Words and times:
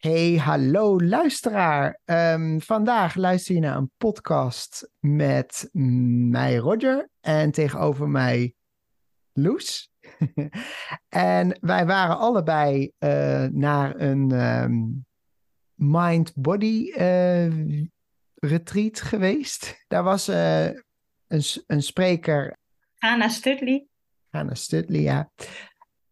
Hey, 0.00 0.36
hallo 0.36 0.98
luisteraar. 0.98 2.00
Ehm, 2.04 2.58
vandaag 2.58 3.14
luister 3.14 3.54
je 3.54 3.60
naar 3.60 3.76
een 3.76 3.90
podcast 3.96 4.90
met 4.98 5.68
mij, 5.72 6.56
Roger, 6.56 7.10
en 7.20 7.50
tegenover 7.50 8.08
mij, 8.08 8.54
Loes. 9.32 9.90
en 11.08 11.58
wij 11.60 11.86
waren 11.86 12.18
allebei 12.18 12.92
uh, 12.98 13.44
naar 13.44 14.00
een 14.00 14.30
um, 14.30 15.06
mind-body 15.74 16.92
uh, 16.96 17.74
retreat 18.34 19.00
geweest. 19.00 19.84
Daar 19.88 20.02
was 20.02 20.28
uh, 20.28 20.64
een, 21.26 21.42
een 21.66 21.82
spreker. 21.82 22.56
Anna 22.98 23.28
Studley. 23.28 23.86
Anna 24.30 24.54
Studley, 24.54 25.00
ja. 25.00 25.30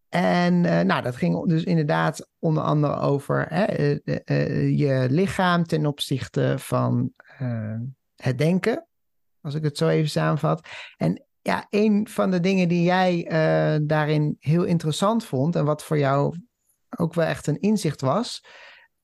En 0.09 0.63
uh, 0.63 0.79
nou, 0.79 1.01
dat 1.01 1.15
ging 1.15 1.47
dus 1.47 1.63
inderdaad 1.63 2.28
onder 2.39 2.63
andere 2.63 2.95
over 2.95 3.45
hè, 3.49 3.91
uh, 4.03 4.17
uh, 4.25 4.77
je 4.77 5.07
lichaam 5.09 5.63
ten 5.63 5.85
opzichte 5.85 6.55
van 6.57 7.13
het 8.15 8.37
denken, 8.37 8.87
als 9.41 9.53
ik 9.53 9.63
het 9.63 9.77
zo 9.77 9.87
even 9.87 10.09
samenvat. 10.09 10.67
En 10.97 11.23
ja, 11.41 11.67
een 11.69 12.07
van 12.07 12.31
de 12.31 12.39
dingen 12.39 12.67
die 12.67 12.83
jij 12.83 13.23
daarin 13.83 14.35
heel 14.39 14.63
interessant 14.63 15.25
vond 15.25 15.55
en 15.55 15.65
wat 15.65 15.83
voor 15.83 15.97
jou 15.97 16.37
ook 16.97 17.13
wel 17.13 17.25
echt 17.25 17.47
een 17.47 17.59
inzicht 17.59 18.01
was, 18.01 18.45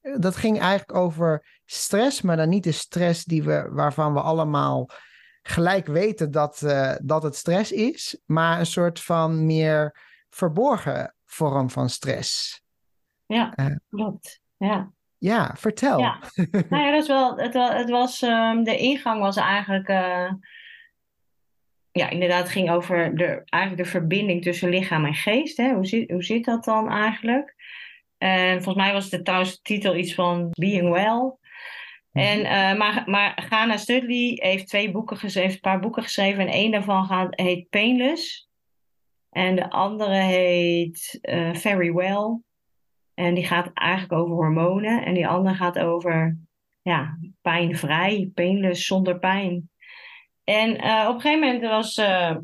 dat 0.01 0.35
ging 0.35 0.59
eigenlijk 0.59 0.97
over 0.97 1.59
stress, 1.65 2.21
maar 2.21 2.37
dan 2.37 2.49
niet 2.49 2.63
de 2.63 2.71
stress 2.71 3.23
die 3.23 3.43
we, 3.43 3.67
waarvan 3.71 4.13
we 4.13 4.19
allemaal 4.19 4.89
gelijk 5.41 5.87
weten 5.87 6.31
dat, 6.31 6.59
dat 7.03 7.23
het 7.23 7.35
stress 7.35 7.71
is, 7.71 8.19
maar 8.25 8.59
een 8.59 8.65
soort 8.65 8.99
van 9.01 9.45
meer 9.45 10.03
verborgen 10.29 11.15
vorm 11.25 11.69
van 11.69 11.89
stress. 11.89 12.63
Ja, 13.25 13.53
uh, 13.59 13.75
klopt. 13.89 14.41
Ja. 14.57 14.93
Ja, 15.17 15.55
vertel. 15.57 15.99
Ja. 15.99 16.19
nou 16.69 16.83
ja, 16.83 16.91
dat 16.91 17.01
is 17.01 17.07
wel, 17.07 17.37
het, 17.37 17.53
het 17.53 17.89
was, 17.89 18.21
um, 18.21 18.63
de 18.63 18.77
ingang 18.77 19.21
was 19.21 19.37
eigenlijk, 19.37 19.89
uh, 19.89 20.31
ja, 21.91 22.09
inderdaad, 22.09 22.43
het 22.43 22.51
ging 22.51 22.69
over 22.69 23.17
de, 23.17 23.41
eigenlijk 23.45 23.83
de 23.83 23.89
verbinding 23.89 24.43
tussen 24.43 24.69
lichaam 24.69 25.05
en 25.05 25.13
geest. 25.13 25.57
Hè? 25.57 25.73
Hoe, 25.73 25.85
zit, 25.85 26.11
hoe 26.11 26.23
zit 26.23 26.45
dat 26.45 26.63
dan 26.63 26.91
eigenlijk? 26.91 27.55
En 28.17 28.63
volgens 28.63 28.85
mij 28.85 28.93
was 28.93 29.09
de 29.09 29.21
trouwens 29.21 29.61
titel 29.61 29.95
iets 29.95 30.13
van 30.13 30.47
Being 30.51 30.91
Well. 30.91 31.33
En, 32.11 32.39
uh, 32.39 32.77
maar, 32.77 33.03
maar 33.05 33.43
Ghana 33.49 33.77
Studley 33.77 34.37
heeft 34.41 34.67
twee 34.67 34.91
boeken 34.91 35.17
geschreven, 35.17 35.53
een 35.53 35.59
paar 35.59 35.79
boeken 35.79 36.03
geschreven. 36.03 36.41
En 36.41 36.53
één 36.53 36.71
daarvan 36.71 37.05
gaat, 37.05 37.39
heet 37.39 37.69
Painless. 37.69 38.49
En 39.29 39.55
de 39.55 39.69
andere 39.69 40.15
heet 40.15 41.19
uh, 41.21 41.53
Very 41.53 41.93
Well. 41.93 42.39
En 43.15 43.33
die 43.33 43.45
gaat 43.45 43.71
eigenlijk 43.73 44.21
over 44.21 44.35
hormonen. 44.35 45.05
En 45.05 45.13
die 45.13 45.27
andere 45.27 45.55
gaat 45.55 45.79
over 45.79 46.37
ja, 46.81 47.17
pijnvrij, 47.41 48.31
painless, 48.33 48.85
zonder 48.85 49.19
pijn. 49.19 49.69
En 50.43 50.69
uh, 50.69 51.05
op 51.09 51.15
een 51.15 51.21
gegeven 51.21 51.39
moment 51.39 51.61
was. 51.61 51.97
Uh, 51.97 52.35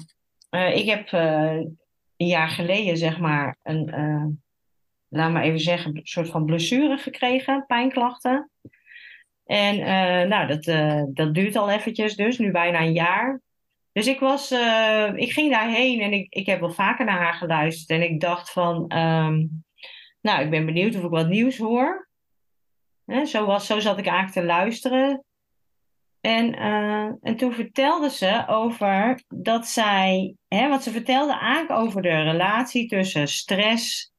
ik 0.75 0.85
heb 0.85 1.11
een 1.11 1.77
jaar 2.17 2.49
geleden, 2.49 2.97
zeg 2.97 3.19
maar, 3.19 3.57
een. 3.63 4.41
laat 5.07 5.31
maar 5.31 5.43
even 5.43 5.59
zeggen, 5.59 5.95
een 5.95 6.01
soort 6.03 6.29
van 6.29 6.45
blessure 6.45 6.97
gekregen, 6.97 7.65
pijnklachten. 7.67 8.49
En 9.45 9.77
nou, 10.29 10.47
dat, 10.47 10.63
dat 11.15 11.33
duurt 11.33 11.55
al 11.55 11.69
eventjes, 11.69 12.15
dus 12.15 12.37
nu 12.37 12.51
bijna 12.51 12.81
een 12.81 12.93
jaar. 12.93 13.41
Dus 13.91 14.07
ik, 14.07 14.19
was, 14.19 14.51
ik 15.15 15.31
ging 15.31 15.51
daarheen 15.51 16.01
en 16.01 16.13
ik, 16.13 16.33
ik 16.33 16.45
heb 16.45 16.59
wel 16.59 16.71
vaker 16.71 17.05
naar 17.05 17.21
haar 17.21 17.33
geluisterd. 17.33 17.99
En 17.99 18.09
ik 18.09 18.19
dacht 18.19 18.51
van, 18.51 18.97
um, 18.97 19.63
nou, 20.21 20.43
ik 20.43 20.49
ben 20.49 20.65
benieuwd 20.65 20.95
of 20.95 21.03
ik 21.03 21.09
wat 21.09 21.27
nieuws 21.27 21.57
hoor. 21.57 22.09
Zo, 23.25 23.45
was, 23.45 23.65
zo 23.65 23.79
zat 23.79 23.97
ik 23.97 24.05
eigenlijk 24.05 24.37
te 24.37 24.43
luisteren. 24.43 25.23
En, 26.21 26.55
uh, 26.55 27.11
en 27.21 27.35
toen 27.37 27.53
vertelde 27.53 28.09
ze 28.09 28.43
over 28.47 29.21
dat 29.27 29.67
zij, 29.67 30.35
hè, 30.47 30.69
wat 30.69 30.83
ze 30.83 30.91
vertelde 30.91 31.37
eigenlijk 31.39 31.79
over 31.81 32.01
de 32.01 32.21
relatie 32.21 32.87
tussen 32.87 33.27
stress 33.27 34.11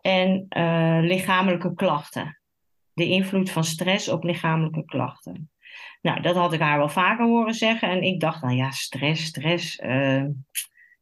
en 0.00 0.46
uh, 0.56 0.98
lichamelijke 1.02 1.74
klachten. 1.74 2.40
De 2.92 3.08
invloed 3.08 3.50
van 3.50 3.64
stress 3.64 4.08
op 4.08 4.24
lichamelijke 4.24 4.84
klachten. 4.84 5.50
Nou, 6.00 6.20
dat 6.20 6.34
had 6.34 6.52
ik 6.52 6.60
haar 6.60 6.78
wel 6.78 6.88
vaker 6.88 7.24
horen 7.24 7.54
zeggen. 7.54 7.88
En 7.88 8.02
ik 8.02 8.20
dacht, 8.20 8.42
nou 8.42 8.54
ja, 8.54 8.70
stress, 8.70 9.24
stress. 9.24 9.78
Uh, 9.78 10.24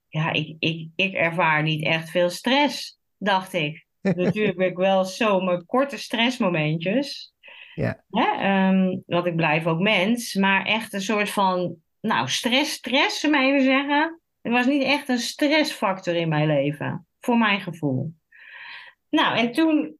ja, 0.08 0.32
ik, 0.32 0.56
ik, 0.58 0.88
ik 0.96 1.14
ervaar 1.14 1.62
niet 1.62 1.84
echt 1.84 2.10
veel 2.10 2.30
stress, 2.30 2.98
dacht 3.18 3.52
ik. 3.52 3.85
Natuurlijk 4.14 4.76
wel 4.76 5.04
zo 5.04 5.40
mijn 5.40 5.66
korte 5.66 5.98
stressmomentjes. 5.98 7.34
Ja. 7.74 8.04
Um, 8.68 9.02
want 9.06 9.26
ik 9.26 9.36
blijf 9.36 9.66
ook 9.66 9.80
mens. 9.80 10.34
Maar 10.34 10.64
echt 10.64 10.92
een 10.92 11.00
soort 11.00 11.30
van, 11.30 11.76
nou, 12.00 12.28
stress, 12.28 12.72
stress, 12.72 13.20
zou 13.20 13.32
maar 13.32 13.44
even 13.44 13.64
zeggen. 13.64 14.20
Er 14.40 14.50
was 14.50 14.66
niet 14.66 14.82
echt 14.82 15.08
een 15.08 15.18
stressfactor 15.18 16.14
in 16.14 16.28
mijn 16.28 16.46
leven. 16.46 17.06
Voor 17.20 17.38
mijn 17.38 17.60
gevoel. 17.60 18.14
Nou, 19.08 19.36
en 19.36 19.52
toen 19.52 19.98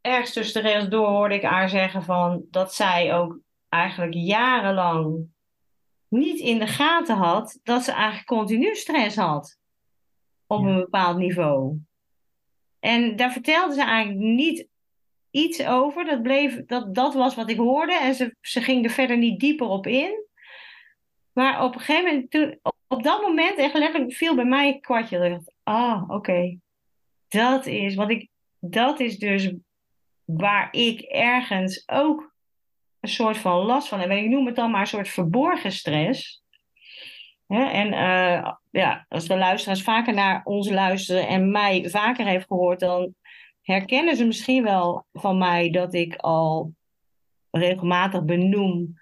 ergens 0.00 0.32
tussen 0.32 0.62
de 0.62 0.68
rails 0.68 0.88
door 0.88 1.06
hoorde 1.06 1.34
ik 1.34 1.42
haar 1.42 1.68
zeggen 1.68 2.02
van 2.02 2.44
dat 2.50 2.74
zij 2.74 3.14
ook 3.14 3.38
eigenlijk 3.68 4.14
jarenlang 4.14 5.26
niet 6.08 6.38
in 6.38 6.58
de 6.58 6.66
gaten 6.66 7.16
had 7.16 7.58
dat 7.62 7.82
ze 7.82 7.92
eigenlijk 7.92 8.26
continu 8.26 8.74
stress 8.74 9.16
had 9.16 9.58
op 10.46 10.64
een 10.64 10.76
bepaald 10.76 11.16
niveau. 11.16 11.78
En 12.80 13.16
daar 13.16 13.32
vertelde 13.32 13.74
ze 13.74 13.82
eigenlijk 13.82 14.20
niet 14.20 14.66
iets 15.30 15.66
over. 15.66 16.04
Dat, 16.04 16.22
bleef, 16.22 16.64
dat, 16.66 16.94
dat 16.94 17.14
was 17.14 17.34
wat 17.34 17.50
ik 17.50 17.56
hoorde 17.56 17.98
en 17.98 18.14
ze, 18.14 18.36
ze 18.40 18.60
ging 18.60 18.84
er 18.84 18.90
verder 18.90 19.18
niet 19.18 19.40
dieper 19.40 19.66
op 19.66 19.86
in. 19.86 20.26
Maar 21.32 21.64
op 21.64 21.74
een 21.74 21.80
gegeven 21.80 22.28
moment, 22.32 22.58
op 22.86 23.02
dat 23.02 23.22
moment, 23.22 23.58
echt 23.58 24.14
viel 24.14 24.34
bij 24.34 24.44
mij 24.44 24.68
een 24.68 24.80
kwartje. 24.80 25.18
Ik 25.18 25.30
dacht, 25.30 25.52
ah, 25.62 26.10
oké. 26.10 26.58
Dat 27.28 27.66
is, 27.66 27.94
wat 27.94 28.10
ik, 28.10 28.28
dat 28.58 29.00
is 29.00 29.18
dus 29.18 29.52
waar 30.24 30.68
ik 30.70 31.00
ergens 31.00 31.82
ook 31.88 32.32
een 33.00 33.08
soort 33.08 33.38
van 33.38 33.56
last 33.56 33.88
van 33.88 33.98
hebben. 33.98 34.18
Ik 34.18 34.28
noem 34.28 34.46
het 34.46 34.56
dan 34.56 34.70
maar 34.70 34.80
een 34.80 34.86
soort 34.86 35.08
verborgen 35.08 35.72
stress. 35.72 36.42
en 37.46 37.92
uh, 37.92 38.52
ja, 38.78 39.06
als 39.08 39.26
de 39.26 39.36
luisteraars 39.36 39.82
vaker 39.82 40.14
naar 40.14 40.40
ons 40.44 40.70
luisteren 40.70 41.28
en 41.28 41.50
mij 41.50 41.88
vaker 41.90 42.26
heeft 42.26 42.46
gehoord, 42.46 42.80
dan 42.80 43.14
herkennen 43.62 44.16
ze 44.16 44.24
misschien 44.24 44.62
wel 44.62 45.06
van 45.12 45.38
mij 45.38 45.70
dat 45.70 45.94
ik 45.94 46.16
al 46.16 46.74
regelmatig 47.50 48.24
benoem 48.24 48.94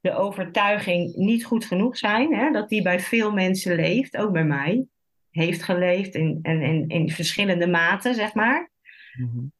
de 0.00 0.14
overtuiging 0.14 1.14
niet 1.14 1.44
goed 1.44 1.64
genoeg 1.64 1.96
zijn. 1.96 2.34
Hè? 2.34 2.50
Dat 2.50 2.68
die 2.68 2.82
bij 2.82 3.00
veel 3.00 3.32
mensen 3.32 3.76
leeft, 3.76 4.16
ook 4.16 4.32
bij 4.32 4.44
mij. 4.44 4.86
Heeft 5.30 5.62
geleefd 5.62 6.14
in, 6.14 6.38
in, 6.42 6.62
in, 6.62 6.88
in 6.88 7.10
verschillende 7.10 7.66
maten, 7.66 8.14
zeg 8.14 8.34
maar. 8.34 8.70
Mm 9.18 9.52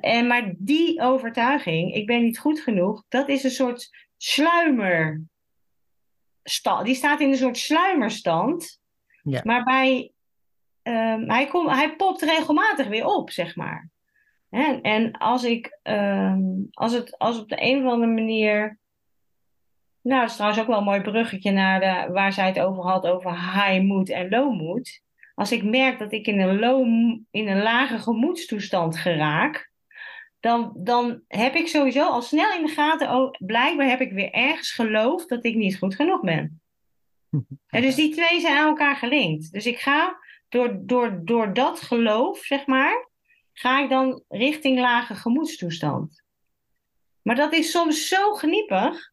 en, 0.00 0.26
maar 0.26 0.54
die 0.58 1.00
overtuiging, 1.00 1.94
ik 1.94 2.06
ben 2.06 2.22
niet 2.22 2.38
goed 2.38 2.60
genoeg, 2.60 3.04
dat 3.08 3.28
is 3.28 3.44
een 3.44 3.50
soort 3.50 3.90
sluimer. 4.16 5.22
Die 6.84 6.94
staat 6.94 7.20
in 7.20 7.30
een 7.30 7.36
soort 7.36 7.58
sluimerstand. 7.58 8.80
Ja. 9.22 9.40
Maar 9.44 9.64
bij, 9.64 10.12
uh, 10.82 11.16
hij, 11.26 11.46
komt, 11.46 11.70
hij 11.70 11.96
popt 11.96 12.22
regelmatig 12.22 12.86
weer 12.86 13.06
op, 13.06 13.30
zeg 13.30 13.56
maar. 13.56 13.90
En, 14.50 14.82
en 14.82 15.12
als 15.12 15.44
ik, 15.44 15.78
ehm, 15.82 16.40
als 16.70 16.92
het 16.92 17.18
als 17.18 17.38
op 17.38 17.48
de 17.48 17.56
een 17.58 17.84
of 17.84 17.92
andere 17.92 18.12
manier. 18.12 18.78
Nou, 20.02 20.20
dat 20.20 20.30
is 20.30 20.36
trouwens 20.36 20.60
ook 20.60 20.68
wel 20.68 20.78
een 20.78 20.84
mooi 20.84 21.00
bruggetje 21.00 21.50
naar 21.50 21.80
de, 21.80 22.12
waar 22.12 22.32
zij 22.32 22.46
het 22.46 22.60
over 22.60 22.82
had, 22.82 23.06
over 23.06 23.30
high 23.30 23.82
mood 23.82 24.08
en 24.08 24.28
low 24.28 24.60
mood. 24.60 25.00
Als 25.34 25.52
ik 25.52 25.64
merk 25.64 25.98
dat 25.98 26.12
ik 26.12 26.26
in 26.26 26.40
een, 26.40 26.58
low, 26.58 26.86
in 27.30 27.48
een 27.48 27.62
lage 27.62 27.98
gemoedstoestand 27.98 28.98
geraak, 28.98 29.70
dan, 30.46 30.72
dan 30.76 31.22
heb 31.28 31.54
ik 31.54 31.68
sowieso 31.68 32.02
al 32.02 32.22
snel 32.22 32.52
in 32.52 32.66
de 32.66 32.72
gaten, 32.72 33.10
oh, 33.10 33.30
blijkbaar 33.38 33.88
heb 33.88 34.00
ik 34.00 34.12
weer 34.12 34.30
ergens 34.30 34.70
geloofd 34.70 35.28
dat 35.28 35.44
ik 35.44 35.54
niet 35.54 35.78
goed 35.78 35.94
genoeg 35.94 36.20
ben. 36.20 36.60
En 37.66 37.82
dus 37.82 37.94
die 37.94 38.12
twee 38.12 38.40
zijn 38.40 38.56
aan 38.56 38.68
elkaar 38.68 38.96
gelinkt. 38.96 39.52
Dus 39.52 39.66
ik 39.66 39.78
ga 39.78 40.18
door, 40.48 40.78
door, 40.80 41.20
door 41.24 41.54
dat 41.54 41.80
geloof, 41.80 42.38
zeg 42.38 42.66
maar, 42.66 43.08
ga 43.52 43.82
ik 43.82 43.90
dan 43.90 44.22
richting 44.28 44.78
lage 44.78 45.14
gemoedstoestand. 45.14 46.22
Maar 47.22 47.36
dat 47.36 47.52
is 47.52 47.70
soms 47.70 48.08
zo 48.08 48.34
geniepig. 48.34 49.12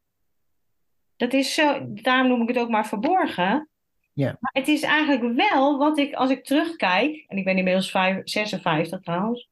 Dat 1.15 1.33
is 1.33 1.53
zo, 1.53 1.79
daarom 1.89 2.27
noem 2.27 2.41
ik 2.41 2.47
het 2.47 2.57
ook 2.57 2.69
maar 2.69 2.87
verborgen. 2.87 3.69
Ja. 4.13 4.37
Maar 4.39 4.51
het 4.53 4.67
is 4.67 4.81
eigenlijk 4.81 5.35
wel 5.35 5.77
wat 5.77 5.97
ik, 5.97 6.13
als 6.13 6.29
ik 6.29 6.45
terugkijk, 6.45 7.25
en 7.27 7.37
ik 7.37 7.43
ben 7.43 7.57
inmiddels 7.57 7.91
5, 7.91 8.21
56 8.23 9.01
trouwens, 9.01 9.49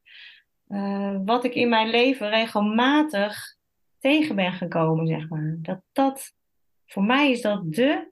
uh, 0.72 1.18
wat 1.26 1.44
ik 1.44 1.54
in 1.54 1.70
mijn 1.70 1.90
leven 1.90 2.30
regelmatig 2.30 3.56
tegen 4.00 4.36
ben 4.36 4.54
gekomen, 4.54 5.08
zeg 5.08 5.30
maar. 5.30 5.58
Dat, 5.62 5.82
dat, 5.92 6.34
voor 6.86 7.04
mij 7.04 7.32
is 7.32 7.42
dat 7.42 7.74
de 7.74 8.12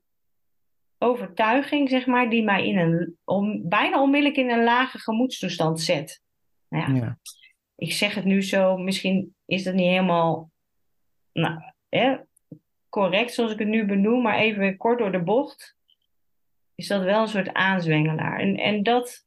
overtuiging, 0.98 1.90
zeg 1.90 2.06
maar, 2.06 2.30
die 2.30 2.44
mij 2.44 2.68
in 2.68 2.78
een, 2.78 3.18
om, 3.24 3.70
bijna 3.70 4.02
onmiddellijk 4.02 4.40
in 4.40 4.50
een 4.50 4.64
lage 4.64 5.00
gemoedstoestand 5.00 5.82
zet. 5.82 6.22
Nou 6.70 6.94
ja, 6.94 7.00
ja. 7.00 7.18
Ik 7.76 7.92
zeg 7.92 8.16
het 8.16 8.26
nu 8.26 8.42
zo, 8.42 8.78
misschien 8.78 9.36
is 9.46 9.64
dat 9.64 9.74
niet 9.74 9.88
helemaal 9.88 10.52
nou, 11.34 11.62
hè, 11.90 12.18
correct 12.90 13.34
zoals 13.34 13.52
ik 13.52 13.60
het 13.60 13.68
nu 13.68 13.86
benoem, 13.86 14.22
maar 14.22 14.38
even 14.38 14.78
kort 14.78 15.00
door 15.00 15.12
de 15.12 15.24
bocht, 15.24 15.76
is 16.76 16.88
dat 16.88 17.04
wel 17.04 17.22
een 17.22 17.28
soort 17.28 17.54
aanzwengelaar. 17.54 18.40
En, 18.40 18.56
en 18.56 18.84
dat, 18.84 19.26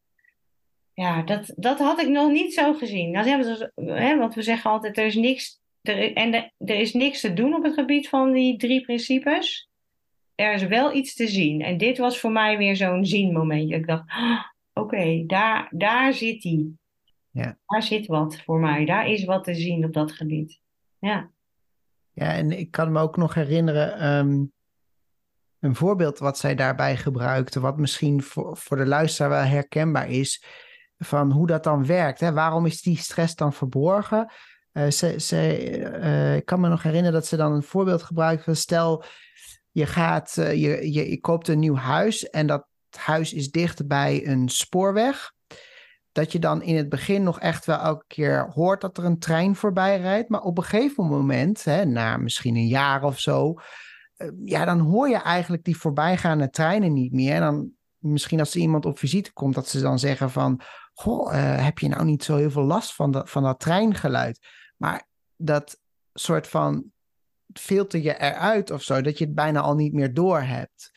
ja, 0.94 1.22
dat, 1.22 1.52
dat 1.56 1.78
had 1.78 2.00
ik 2.00 2.08
nog 2.08 2.30
niet 2.30 2.54
zo 2.54 2.74
gezien. 2.74 3.10
Nou, 3.10 3.26
hè, 3.74 4.18
want 4.18 4.34
we 4.34 4.42
zeggen 4.42 4.70
altijd, 4.70 4.98
er 4.98 5.06
is 5.06 5.14
niks, 5.14 5.60
er, 5.80 6.12
en 6.12 6.34
er, 6.34 6.52
er 6.58 6.80
is 6.80 6.92
niks 6.92 7.20
te 7.20 7.32
doen 7.32 7.54
op 7.54 7.62
het 7.62 7.74
gebied 7.74 8.08
van 8.08 8.32
die 8.32 8.56
drie 8.56 8.80
principes. 8.80 9.70
Er 10.34 10.52
is 10.52 10.66
wel 10.66 10.94
iets 10.94 11.14
te 11.14 11.28
zien. 11.28 11.62
En 11.62 11.78
dit 11.78 11.98
was 11.98 12.18
voor 12.18 12.32
mij 12.32 12.58
weer 12.58 12.76
zo'n 12.76 13.04
zienmomentje. 13.04 13.76
Ik 13.76 13.86
dacht, 13.86 14.04
oh, 14.08 14.42
oké, 14.72 15.24
daar, 15.26 15.68
daar 15.70 16.12
zit 16.12 16.42
hij. 16.42 16.66
Ja. 17.30 17.58
Daar 17.66 17.82
zit 17.82 18.06
wat 18.06 18.40
voor 18.40 18.58
mij. 18.58 18.84
Daar 18.84 19.08
is 19.08 19.24
wat 19.24 19.44
te 19.44 19.54
zien 19.54 19.84
op 19.84 19.92
dat 19.92 20.12
gebied. 20.12 20.60
Ja. 20.98 21.30
Ja, 22.12 22.34
en 22.34 22.50
ik 22.58 22.70
kan 22.70 22.92
me 22.92 23.00
ook 23.00 23.16
nog 23.16 23.34
herinneren, 23.34 23.98
ehm, 23.98 24.44
een 25.60 25.74
voorbeeld 25.74 26.18
wat 26.18 26.38
zij 26.38 26.54
daarbij 26.54 26.96
gebruikte, 26.96 27.60
wat 27.60 27.78
misschien 27.78 28.22
voor, 28.22 28.56
voor 28.56 28.76
de 28.76 28.86
luisteraar 28.86 29.30
wel 29.30 29.42
herkenbaar 29.42 30.10
is, 30.10 30.44
van 31.04 31.32
hoe 31.32 31.46
dat 31.46 31.64
dan 31.64 31.86
werkt. 31.86 32.20
Hè? 32.20 32.32
Waarom 32.32 32.66
is 32.66 32.82
die 32.82 32.98
stress 32.98 33.34
dan 33.34 33.52
verborgen? 33.52 34.32
Uh, 34.72 34.90
ze, 34.90 35.20
ze, 35.20 35.68
uh, 36.00 36.36
ik 36.36 36.44
kan 36.44 36.60
me 36.60 36.68
nog 36.68 36.82
herinneren 36.82 37.12
dat 37.12 37.26
ze 37.26 37.36
dan 37.36 37.52
een 37.52 37.62
voorbeeld 37.62 38.02
gebruikt 38.02 38.44
van 38.44 38.56
stel 38.56 39.04
je 39.70 39.86
gaat, 39.86 40.36
uh, 40.38 40.52
je, 40.52 40.92
je, 40.92 41.20
koopt 41.20 41.48
een 41.48 41.58
nieuw 41.58 41.74
huis 41.74 42.30
en 42.30 42.46
dat 42.46 42.66
huis 42.90 43.32
is 43.32 43.50
dicht 43.50 43.86
bij 43.86 44.26
een 44.26 44.48
spoorweg 44.48 45.32
dat 46.12 46.32
je 46.32 46.38
dan 46.38 46.62
in 46.62 46.76
het 46.76 46.88
begin 46.88 47.22
nog 47.22 47.40
echt 47.40 47.64
wel 47.64 47.78
elke 47.78 48.04
keer 48.06 48.50
hoort 48.54 48.80
dat 48.80 48.98
er 48.98 49.04
een 49.04 49.18
trein 49.18 49.56
voorbij 49.56 50.00
rijdt. 50.00 50.28
Maar 50.28 50.42
op 50.42 50.58
een 50.58 50.64
gegeven 50.64 51.06
moment, 51.06 51.64
hè, 51.64 51.84
na 51.84 52.16
misschien 52.16 52.56
een 52.56 52.66
jaar 52.66 53.04
of 53.04 53.18
zo, 53.18 53.54
ja, 54.44 54.64
dan 54.64 54.78
hoor 54.78 55.08
je 55.08 55.16
eigenlijk 55.16 55.64
die 55.64 55.76
voorbijgaande 55.76 56.50
treinen 56.50 56.92
niet 56.92 57.12
meer. 57.12 57.34
En 57.34 57.40
dan 57.40 57.70
misschien 58.02 58.38
als 58.38 58.54
er 58.54 58.60
iemand 58.60 58.86
op 58.86 58.98
visite 58.98 59.32
komt, 59.32 59.54
dat 59.54 59.68
ze 59.68 59.80
dan 59.80 59.98
zeggen 59.98 60.30
van, 60.30 60.60
goh, 60.94 61.34
uh, 61.34 61.64
heb 61.64 61.78
je 61.78 61.88
nou 61.88 62.04
niet 62.04 62.24
zo 62.24 62.36
heel 62.36 62.50
veel 62.50 62.64
last 62.64 62.94
van, 62.94 63.10
dat 63.10 63.30
van 63.30 63.42
dat 63.42 63.60
treingeluid? 63.60 64.46
Maar 64.76 65.08
dat 65.36 65.80
soort 66.12 66.48
van 66.48 66.84
filter 67.52 68.00
je 68.00 68.18
eruit 68.18 68.70
of 68.70 68.82
zo, 68.82 69.00
dat 69.00 69.18
je 69.18 69.24
het 69.24 69.34
bijna 69.34 69.60
al 69.60 69.74
niet 69.74 69.92
meer 69.92 70.14
door 70.14 70.40
hebt. 70.40 70.90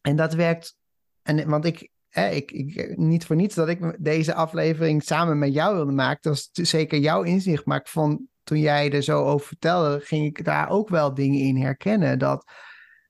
En 0.00 0.16
dat 0.16 0.34
werkt, 0.34 0.76
en, 1.22 1.48
want 1.48 1.64
ik, 1.64 1.90
ik, 2.10 2.50
ik, 2.50 2.96
niet 2.96 3.26
voor 3.26 3.36
niets 3.36 3.54
dat 3.54 3.68
ik 3.68 3.96
deze 4.04 4.34
aflevering 4.34 5.02
samen 5.02 5.38
met 5.38 5.52
jou 5.52 5.74
wilde 5.74 5.92
maken. 5.92 6.30
Dat 6.30 6.48
is 6.52 6.70
zeker 6.70 6.98
jouw 6.98 7.22
inzicht. 7.22 7.64
Maar 7.64 7.80
ik 7.80 7.88
vond, 7.88 8.20
toen 8.42 8.58
jij 8.58 8.92
er 8.92 9.02
zo 9.02 9.24
over 9.24 9.46
vertelde, 9.46 10.00
ging 10.00 10.26
ik 10.26 10.44
daar 10.44 10.68
ook 10.68 10.88
wel 10.88 11.14
dingen 11.14 11.40
in 11.40 11.56
herkennen. 11.56 12.18
Dat 12.18 12.50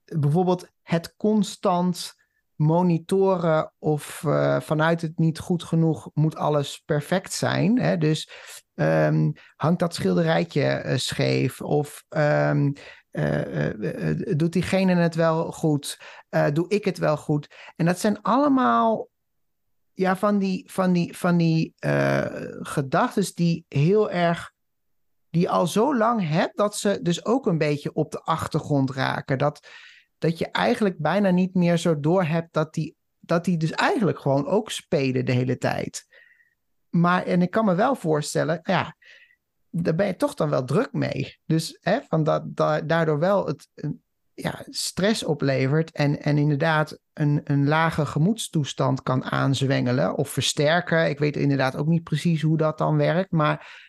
bijvoorbeeld 0.04 0.68
het 0.82 1.14
constant 1.16 2.14
monitoren 2.56 3.72
of 3.78 4.22
uh, 4.26 4.60
vanuit 4.60 5.00
het 5.00 5.18
niet 5.18 5.38
goed 5.38 5.62
genoeg 5.62 6.10
moet 6.14 6.36
alles 6.36 6.82
perfect 6.84 7.32
zijn. 7.32 7.78
Hè? 7.78 7.98
Dus 7.98 8.30
um, 8.74 9.32
hangt 9.56 9.78
dat 9.78 9.94
schilderijtje 9.94 10.82
uh, 10.84 10.96
scheef 10.96 11.60
of 11.60 12.04
um, 12.08 12.72
uh, 13.10 14.10
doet 14.36 14.52
diegene 14.52 14.94
het 14.94 15.14
wel 15.14 15.52
goed? 15.52 15.98
doe 16.52 16.68
ik 16.68 16.84
het 16.84 16.98
wel 16.98 17.16
goed? 17.16 17.54
En 17.76 17.86
dat 17.86 17.98
zijn 17.98 18.22
allemaal 18.22 19.08
ja, 19.92 20.16
van 20.16 20.38
die, 20.38 20.70
van 20.70 20.92
die, 20.92 21.16
van 21.16 21.36
die 21.36 21.74
gedachten 22.60 23.34
die 23.34 23.64
heel 23.68 24.10
erg 24.10 24.52
die 25.34 25.50
al 25.50 25.66
zo 25.66 25.96
lang 25.96 26.28
hebt 26.28 26.56
dat 26.56 26.76
ze 26.76 26.98
dus 27.02 27.24
ook 27.24 27.46
een 27.46 27.58
beetje 27.58 27.92
op 27.92 28.10
de 28.10 28.20
achtergrond 28.20 28.90
raken. 28.90 29.38
Dat, 29.38 29.68
dat 30.24 30.38
je 30.38 30.50
eigenlijk 30.50 30.98
bijna 30.98 31.30
niet 31.30 31.54
meer 31.54 31.76
zo 31.76 32.00
door 32.00 32.24
hebt 32.24 32.52
dat 32.52 32.74
die, 32.74 32.96
dat 33.20 33.44
die 33.44 33.56
dus 33.56 33.70
eigenlijk 33.70 34.18
gewoon 34.18 34.46
ook 34.46 34.70
spelen 34.70 35.24
de 35.24 35.32
hele 35.32 35.58
tijd. 35.58 36.06
Maar, 36.88 37.26
en 37.26 37.42
ik 37.42 37.50
kan 37.50 37.64
me 37.64 37.74
wel 37.74 37.94
voorstellen, 37.94 38.60
ja, 38.62 38.96
daar 39.70 39.94
ben 39.94 40.06
je 40.06 40.16
toch 40.16 40.34
dan 40.34 40.50
wel 40.50 40.64
druk 40.64 40.92
mee. 40.92 41.38
Dus 41.44 41.78
hè, 41.80 41.98
van 42.08 42.24
dat, 42.24 42.56
daardoor 42.86 43.18
wel 43.18 43.46
het 43.46 43.68
ja, 44.34 44.64
stress 44.68 45.24
oplevert 45.24 45.90
en, 45.90 46.22
en 46.22 46.38
inderdaad 46.38 46.98
een, 47.12 47.40
een 47.44 47.68
lage 47.68 48.06
gemoedstoestand 48.06 49.02
kan 49.02 49.24
aanzwengelen 49.24 50.14
of 50.14 50.28
versterken. 50.28 51.08
Ik 51.08 51.18
weet 51.18 51.36
inderdaad 51.36 51.76
ook 51.76 51.86
niet 51.86 52.02
precies 52.02 52.42
hoe 52.42 52.56
dat 52.56 52.78
dan 52.78 52.96
werkt, 52.96 53.30
maar 53.30 53.82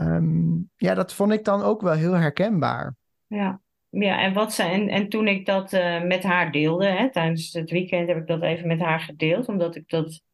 um, 0.00 0.70
ja, 0.76 0.94
dat 0.94 1.12
vond 1.12 1.32
ik 1.32 1.44
dan 1.44 1.62
ook 1.62 1.80
wel 1.80 1.94
heel 1.94 2.14
herkenbaar. 2.14 2.94
Ja, 3.26 3.60
ja 3.90 4.20
en, 4.20 4.32
wat 4.32 4.52
ze, 4.52 4.62
en, 4.62 4.88
en 4.88 5.08
toen 5.08 5.28
ik 5.28 5.46
dat 5.46 5.72
uh, 5.72 6.02
met 6.02 6.22
haar 6.22 6.52
deelde, 6.52 6.86
hè, 6.86 7.10
tijdens 7.10 7.52
het 7.52 7.70
weekend 7.70 8.08
heb 8.08 8.16
ik 8.16 8.26
dat 8.26 8.42
even 8.42 8.66
met 8.66 8.80
haar 8.80 9.00
gedeeld, 9.00 9.48
omdat 9.48 9.76
ik 9.76 9.88
dat 9.88 10.24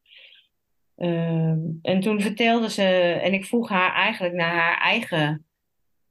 Uh, 0.96 1.54
en 1.82 2.00
toen 2.00 2.20
vertelde 2.20 2.70
ze, 2.70 2.82
en 3.22 3.32
ik 3.32 3.44
vroeg 3.44 3.68
haar 3.68 3.94
eigenlijk 3.94 4.34
naar 4.34 4.54
haar 4.54 4.78
eigen 4.78 5.46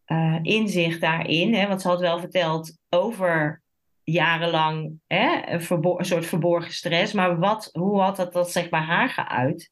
uh, 0.08 0.40
inzicht 0.42 1.02
daarin, 1.02 1.54
hè, 1.54 1.68
want 1.68 1.82
ze 1.82 1.88
had 1.88 2.00
wel 2.00 2.20
verteld 2.20 2.78
over 2.90 3.62
jarenlang 4.04 5.00
hè, 5.08 5.42
een, 5.46 6.06
soort 6.06 6.26
verborgen 6.26 6.74
stress, 6.74 7.14
maar 7.14 7.40
wat, 7.40 7.70
hoe 7.72 8.02
had 8.02 8.16
dat, 8.16 8.34
dat 8.34 8.52
zich 8.52 8.70
bij 8.70 8.80
haar 8.80 9.10
geuit? 9.10 9.72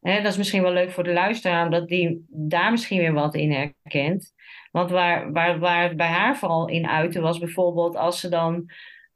Hè, 0.00 0.22
dat 0.22 0.32
is 0.32 0.38
misschien 0.38 0.62
wel 0.62 0.72
leuk 0.72 0.90
voor 0.90 1.04
de 1.04 1.12
luisteraar, 1.12 1.64
omdat 1.64 1.88
die 1.88 2.24
daar 2.28 2.70
misschien 2.70 2.98
weer 2.98 3.12
wat 3.12 3.34
in 3.34 3.52
herkent. 3.52 4.32
Want 4.76 4.90
waar, 4.90 5.32
waar, 5.32 5.58
waar 5.58 5.82
het 5.82 5.96
bij 5.96 6.08
haar 6.08 6.36
vooral 6.36 6.68
in 6.68 6.88
uitte 6.88 7.20
was 7.20 7.38
bijvoorbeeld 7.38 7.96
als 7.96 8.20
ze 8.20 8.28
dan 8.28 8.70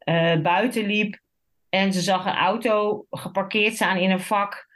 uh, 0.04 0.40
buiten 0.40 0.86
liep 0.86 1.18
en 1.68 1.92
ze 1.92 2.00
zag 2.00 2.26
een 2.26 2.34
auto 2.34 3.06
geparkeerd 3.10 3.74
staan 3.74 3.96
in 3.96 4.10
een 4.10 4.20
vak 4.20 4.66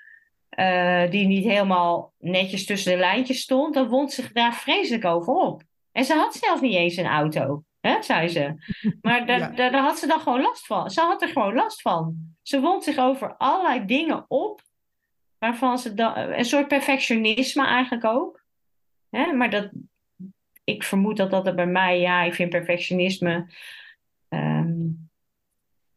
uh, 0.58 1.10
die 1.10 1.26
niet 1.26 1.44
helemaal 1.44 2.12
netjes 2.18 2.66
tussen 2.66 2.92
de 2.92 2.98
lijntjes 2.98 3.40
stond, 3.40 3.74
dan 3.74 3.88
wond 3.88 4.12
zich 4.12 4.32
daar 4.32 4.54
vreselijk 4.54 5.04
over 5.04 5.34
op. 5.34 5.62
En 5.92 6.04
ze 6.04 6.14
had 6.14 6.34
zelf 6.34 6.60
niet 6.60 6.74
eens 6.74 6.96
een 6.96 7.06
auto, 7.06 7.64
hè, 7.80 8.02
zei 8.02 8.28
ze. 8.28 8.54
Maar 9.02 9.26
daar, 9.26 9.38
ja. 9.38 9.48
daar, 9.48 9.70
daar 9.70 9.82
had 9.82 9.98
ze 9.98 10.06
dan 10.06 10.20
gewoon 10.20 10.40
last 10.40 10.66
van. 10.66 10.90
Ze 10.90 11.00
had 11.00 11.22
er 11.22 11.28
gewoon 11.28 11.54
last 11.54 11.82
van. 11.82 12.16
Ze 12.42 12.60
wond 12.60 12.84
zich 12.84 12.98
over 12.98 13.36
allerlei 13.36 13.84
dingen 13.84 14.24
op, 14.28 14.62
waarvan 15.38 15.78
ze 15.78 15.94
dan, 15.94 16.16
een 16.16 16.44
soort 16.44 16.68
perfectionisme 16.68 17.66
eigenlijk 17.66 18.04
ook. 18.04 18.44
Hè? 19.10 19.32
Maar 19.32 19.50
dat, 19.50 19.70
ik 20.64 20.82
vermoed 20.82 21.16
dat 21.16 21.30
dat 21.30 21.46
er 21.46 21.54
bij 21.54 21.66
mij, 21.66 22.00
ja, 22.00 22.22
ik 22.22 22.34
vind 22.34 22.50
perfectionisme. 22.50 23.52
Um, 24.28 25.10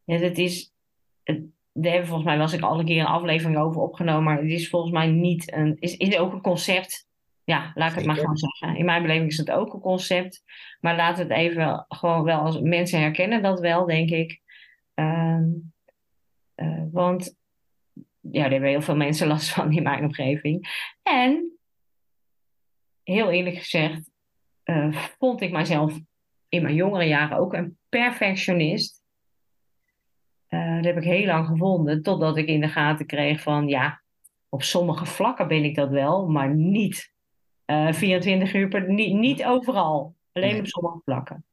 ja, 0.04 0.18
dat 0.18 0.36
is. 0.36 0.72
Het, 1.22 1.40
daar 1.72 1.90
hebben 1.92 2.08
volgens 2.08 2.28
mij 2.28 2.38
was 2.38 2.52
ik 2.52 2.60
al 2.60 2.78
een 2.78 2.84
keer 2.84 3.00
een 3.00 3.06
aflevering 3.06 3.58
over 3.58 3.80
opgenomen, 3.80 4.22
maar 4.22 4.42
het 4.42 4.50
is 4.50 4.68
volgens 4.68 4.92
mij 4.92 5.06
niet 5.06 5.52
een, 5.52 5.76
is, 5.78 5.96
is 5.96 6.18
ook 6.18 6.32
een 6.32 6.40
concept. 6.40 7.06
Ja, 7.44 7.72
laat 7.74 7.90
ik 7.90 7.96
het 7.96 8.06
maar 8.06 8.16
gewoon 8.16 8.36
zeggen. 8.36 8.76
In 8.76 8.84
mijn 8.84 9.02
beleving 9.02 9.30
is 9.30 9.36
het 9.36 9.50
ook 9.50 9.74
een 9.74 9.80
concept. 9.80 10.42
Maar 10.80 10.96
we 10.96 11.02
het 11.02 11.30
even 11.30 11.84
gewoon 11.88 12.22
wel 12.22 12.40
als 12.40 12.60
mensen 12.60 13.00
herkennen 13.00 13.42
dat 13.42 13.60
wel, 13.60 13.86
denk 13.86 14.10
ik. 14.10 14.40
Um, 14.94 15.72
uh, 16.56 16.82
want 16.92 17.36
ja, 18.20 18.42
daar 18.42 18.50
hebben 18.50 18.68
heel 18.68 18.82
veel 18.82 18.96
mensen 18.96 19.26
last 19.26 19.48
van 19.48 19.72
in 19.72 19.82
mijn 19.82 20.04
omgeving. 20.04 20.86
En 21.02 21.58
heel 23.02 23.30
eerlijk 23.30 23.56
gezegd, 23.56 24.07
uh, 24.70 24.92
vond 25.18 25.40
ik 25.40 25.52
mijzelf 25.52 25.98
in 26.48 26.62
mijn 26.62 26.74
jongere 26.74 27.04
jaren 27.04 27.38
ook 27.38 27.52
een 27.52 27.78
perfectionist. 27.88 29.02
Uh, 30.48 30.76
dat 30.76 30.84
heb 30.84 30.96
ik 30.96 31.04
heel 31.04 31.26
lang 31.26 31.46
gevonden, 31.46 32.02
totdat 32.02 32.36
ik 32.36 32.46
in 32.46 32.60
de 32.60 32.68
gaten 32.68 33.06
kreeg 33.06 33.42
van 33.42 33.68
ja, 33.68 34.02
op 34.48 34.62
sommige 34.62 35.06
vlakken 35.06 35.48
ben 35.48 35.64
ik 35.64 35.74
dat 35.74 35.90
wel, 35.90 36.28
maar 36.28 36.54
niet 36.54 37.12
uh, 37.66 37.92
24 37.92 38.54
uur 38.54 38.68
per 38.68 38.92
niet, 38.92 39.14
niet 39.14 39.44
overal. 39.44 40.14
Alleen 40.32 40.50
nee. 40.50 40.60
op 40.60 40.66
sommige 40.66 41.00
vlakken. 41.04 41.44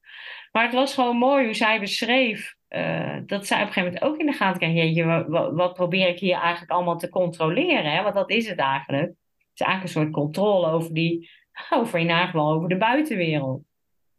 Maar 0.52 0.64
het 0.64 0.74
was 0.74 0.94
gewoon 0.94 1.18
mooi 1.18 1.46
hoe 1.46 1.54
zij 1.54 1.80
beschreef 1.80 2.56
uh, 2.70 3.18
dat 3.26 3.48
zij 3.48 3.62
op 3.62 3.68
een 3.68 3.74
gegeven 3.74 3.94
moment 3.94 4.04
ook 4.04 4.20
in 4.20 4.26
de 4.26 4.32
gaten 4.32 4.60
kreeg. 4.60 4.74
Jeetje, 4.74 5.26
wat, 5.28 5.54
wat, 5.54 5.74
probeer 5.74 6.08
ik 6.08 6.20
hier 6.20 6.38
eigenlijk 6.38 6.72
allemaal 6.72 6.98
te 6.98 7.10
controleren? 7.10 7.92
Hè? 7.92 8.04
Want 8.04 8.16
dat 8.16 8.30
is 8.30 8.50
het 8.50 8.60
eigenlijk. 8.60 9.08
Het 9.08 9.60
is 9.60 9.66
eigenlijk 9.66 9.96
een 9.96 10.02
soort 10.02 10.14
controle 10.14 10.68
over 10.68 10.94
die, 10.94 11.30
over 11.70 12.00
in 12.00 12.08
ieder 12.08 12.26
geval 12.26 12.54
over 12.54 12.70
de 12.70 12.78
buitenwereld. 12.78 13.64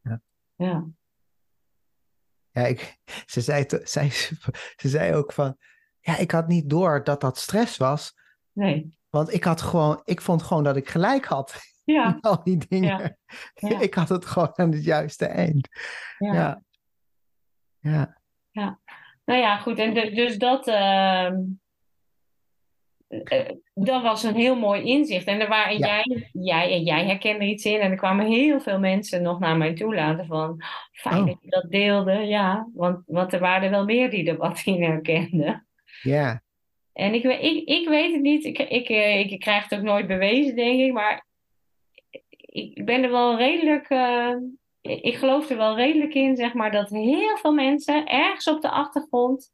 Ja. 0.00 0.21
Ja. 0.55 0.87
Ja, 2.50 2.62
ik, 2.66 2.97
ze, 3.26 3.40
zei, 3.40 3.64
ze 4.83 4.88
zei 4.88 5.14
ook 5.14 5.33
van, 5.33 5.57
ja, 6.00 6.16
ik 6.16 6.31
had 6.31 6.49
niet 6.49 6.71
door 6.71 7.05
dat 7.05 7.21
dat 7.21 7.38
stress 7.38 7.76
was. 7.76 8.14
Nee. 8.52 8.99
Want 9.11 9.33
ik 9.33 9.45
had 9.45 9.62
gewoon, 9.62 10.00
ik 10.05 10.21
vond 10.21 10.43
gewoon 10.43 10.64
dat 10.64 10.76
ik 10.76 10.88
gelijk 10.88 11.25
had. 11.25 11.55
Ja. 11.87 12.19
Al 12.21 12.43
die 12.43 12.66
dingen. 12.69 13.16
Ja. 13.55 13.69
Ja. 13.69 13.81
Ik 13.87 13.95
had 13.95 14.09
het 14.09 14.26
gewoon 14.26 14.59
aan 14.59 14.73
het 14.73 14.85
juiste 14.85 15.26
eind. 15.26 15.69
Ja. 16.19 16.35
Ja. 16.35 16.62
ja. 17.78 18.21
ja. 18.50 18.81
Nou 19.25 19.40
ja, 19.40 19.57
goed. 19.57 19.78
En 19.78 19.95
de, 19.95 20.11
dus 20.11 20.38
dat, 20.38 20.69
uh, 20.69 21.31
dat 23.75 24.02
was 24.02 24.22
een 24.22 24.34
heel 24.34 24.56
mooi 24.56 24.82
inzicht. 24.82 25.26
En 25.26 25.40
er 25.40 25.48
waren, 25.48 25.78
Ja. 25.78 25.86
jij, 25.86 26.28
jij 26.32 26.72
en 26.72 26.82
jij 26.82 27.04
herkende 27.06 27.44
iets 27.44 27.64
in. 27.64 27.80
En 27.80 27.90
er 27.90 27.96
kwamen 27.96 28.26
heel 28.26 28.60
veel 28.60 28.78
mensen 28.78 29.22
nog 29.22 29.38
naar 29.38 29.56
mij 29.56 29.75
toe 29.75 29.94
laten 29.94 30.26
van... 30.26 30.62
Fijn 30.92 31.20
Oh. 31.20 31.26
dat 31.26 31.36
je 31.40 31.50
dat 31.50 31.70
deelde, 31.70 32.12
ja. 32.12 32.68
Want, 32.75 33.02
want 33.06 33.32
er 33.32 33.40
waren 33.40 33.62
er 33.62 33.70
wel 33.70 33.84
meer 33.84 34.10
die 34.10 34.28
er 34.30 34.36
wat 34.36 34.62
in 34.64 34.82
herkenden. 34.82 35.66
Ja. 36.02 36.42
En 36.92 37.14
ik, 37.14 37.22
ik, 37.25 37.68
ik 37.68 37.88
weet 37.88 38.12
het 38.12 38.22
niet. 38.22 38.44
Ik, 38.44 38.58
ik, 38.58 38.88
eh, 38.88 39.18
ik 39.30 39.40
krijg 39.40 39.68
het 39.68 39.78
ook 39.78 39.84
nooit 39.84 40.06
bewezen, 40.06 40.56
denk 40.56 40.80
ik. 40.80 40.92
Maar 40.92 41.26
ik 42.40 42.84
ben 42.84 43.02
er 43.02 43.10
wel 43.10 43.36
redelijk. 43.36 43.88
eh, 43.88 44.30
ik 44.80 45.00
ik 45.02 45.14
geloof 45.16 45.50
er 45.50 45.56
wel 45.56 45.76
redelijk 45.76 46.14
in, 46.14 46.36
zeg 46.36 46.54
maar, 46.54 46.70
dat 46.70 46.90
heel 46.90 47.36
veel 47.36 47.52
mensen 47.52 48.06
ergens 48.06 48.48
op 48.48 48.60
de 48.60 48.70
achtergrond. 48.70 49.52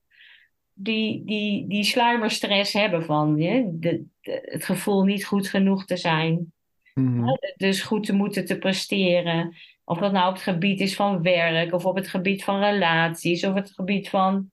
Die, 0.74 1.24
die, 1.24 1.66
die 1.68 1.84
sluimerstress 1.84 2.72
hebben 2.72 3.04
van 3.04 3.40
hè, 3.40 3.64
de, 3.70 4.04
de- 4.20 4.42
het 4.44 4.64
gevoel 4.64 5.04
niet 5.04 5.24
goed 5.24 5.48
genoeg 5.48 5.84
te 5.84 5.96
zijn. 5.96 6.52
Mhm. 6.94 7.36
Dus 7.56 7.82
goed 7.82 8.06
te 8.06 8.12
moeten 8.12 8.44
te 8.44 8.58
presteren. 8.58 9.54
Of 9.84 9.98
dat 9.98 10.12
nou 10.12 10.28
op 10.28 10.34
het 10.34 10.42
gebied 10.42 10.80
is 10.80 10.94
van 10.94 11.22
werk, 11.22 11.72
of 11.72 11.86
op 11.86 11.96
het 11.96 12.08
gebied 12.08 12.44
van 12.44 12.60
relaties, 12.60 13.44
of 13.44 13.54
het 13.54 13.70
gebied 13.70 14.08
van. 14.08 14.50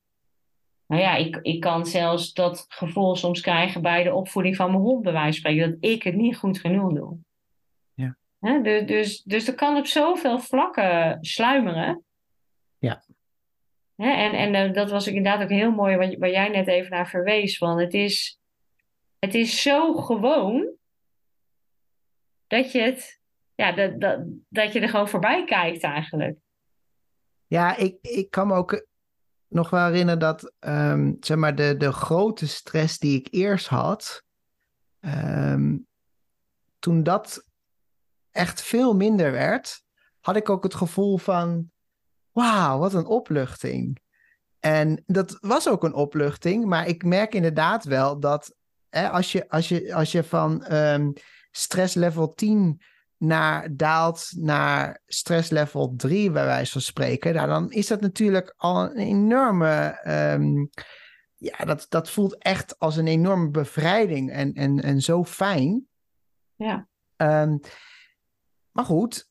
Nou 0.88 1.02
ja, 1.02 1.16
ik, 1.16 1.40
ik 1.42 1.60
kan 1.60 1.86
zelfs 1.86 2.34
dat 2.34 2.66
gevoel 2.68 3.16
soms 3.16 3.42
krijgen 3.42 3.82
bij 3.82 4.04
de 4.04 4.14
opvoeding 4.14 4.56
van 4.56 4.72
mijn 4.72 4.84
hond, 4.84 5.04
bij 5.04 5.12
wijze 5.12 5.42
van 5.42 5.52
spreken, 5.52 5.72
dat 5.72 5.90
ik 5.92 6.04
het 6.04 6.16
niet 6.16 6.38
goed 6.38 6.60
genoeg 6.60 6.94
doe. 6.94 7.18
Ja. 7.94 8.18
Dus, 8.62 8.86
dus, 8.86 9.22
dus 9.24 9.48
er 9.48 9.56
kan 9.56 9.78
op 9.78 9.86
zoveel 9.86 10.40
vlakken 10.40 11.18
sluimeren. 11.22 12.04
Ja. 12.78 13.04
Hè, 14.00 14.10
en 14.10 14.34
en 14.34 14.56
eh, 14.56 14.74
dat 14.74 14.90
was 14.90 15.08
ook 15.10 15.14
inderdaad 15.14 15.44
ook 15.44 15.50
heel 15.50 15.72
mooi 15.72 15.98
wat, 15.98 16.16
waar 16.18 16.30
jij 16.30 16.50
net 16.50 16.68
even 16.68 16.92
naar 16.92 17.10
verwees. 17.10 17.58
Van 17.58 17.80
het, 17.80 17.94
is, 17.94 18.40
het 19.20 19.36
is 19.36 19.62
zo 19.62 19.94
gewoon 19.94 20.74
dat 22.48 22.72
je 22.72 22.82
het, 22.82 23.22
ja, 23.56 23.72
dat, 23.72 24.00
dat, 24.02 24.20
dat 24.50 24.74
je 24.74 24.80
er 24.80 24.90
gewoon 24.90 25.10
voorbij 25.10 25.44
kijkt 25.46 25.84
eigenlijk. 25.84 26.38
Ja, 27.48 27.78
ik, 27.78 27.98
ik 28.02 28.30
kan 28.30 28.48
me 28.48 28.54
ook 28.54 28.88
nog 29.48 29.70
wel 29.70 29.86
herinneren 29.86 30.20
dat 30.20 30.54
ehm, 30.60 31.14
zeg 31.20 31.38
maar 31.38 31.56
de, 31.56 31.78
de 31.78 31.92
grote 31.92 32.48
stress 32.48 32.98
die 32.98 33.20
ik 33.20 33.28
eerst 33.32 33.68
had, 33.68 34.24
ehm, 35.00 35.78
toen 36.80 37.04
dat 37.04 37.46
echt 38.32 38.62
veel 38.62 38.96
minder 38.96 39.32
werd, 39.32 39.84
had 40.20 40.36
ik 40.36 40.50
ook 40.50 40.64
het 40.64 40.76
gevoel 40.76 41.18
van, 41.18 41.72
wauw, 42.32 42.80
wat 42.80 42.94
een 42.94 43.06
opluchting. 43.06 44.02
En 44.60 45.04
dat 45.06 45.38
was 45.42 45.70
ook 45.70 45.84
een 45.84 45.94
opluchting, 45.94 46.66
maar 46.66 46.88
ik 46.88 47.04
merk 47.04 47.34
inderdaad 47.34 47.84
wel 47.84 48.20
dat 48.20 48.56
hè, 48.90 49.10
als, 49.10 49.32
je, 49.32 49.50
als, 49.50 49.70
je, 49.70 49.94
als 49.94 50.12
je 50.12 50.24
van 50.24 50.64
ehm, 50.64 51.12
stress 51.52 51.96
level 51.96 52.34
10 52.34 52.82
naar, 53.18 53.76
daalt 53.76 54.32
naar 54.36 55.02
stress 55.06 55.50
level 55.50 55.94
3, 55.96 56.32
bij 56.32 56.46
wijze 56.46 56.72
van 56.72 56.82
spreken, 56.82 57.34
nou, 57.34 57.48
dan 57.48 57.72
is 57.72 57.88
dat 57.88 58.02
natuurlijk 58.02 58.54
al 58.58 58.84
een 58.84 58.98
enorme. 58.98 60.00
ehm, 60.04 60.66
ja, 61.36 61.58
dat, 61.66 61.86
dat 61.90 62.10
voelt 62.10 62.38
echt 62.38 62.80
als 62.80 62.96
een 62.96 63.08
enorme 63.08 63.50
bevrijding 63.50 64.32
en, 64.32 64.54
en, 64.54 64.82
en 64.82 65.02
zo 65.02 65.24
fijn. 65.24 65.88
Ja. 66.56 66.88
Ehm, 67.16 67.58
maar 68.72 68.86
goed, 68.86 69.29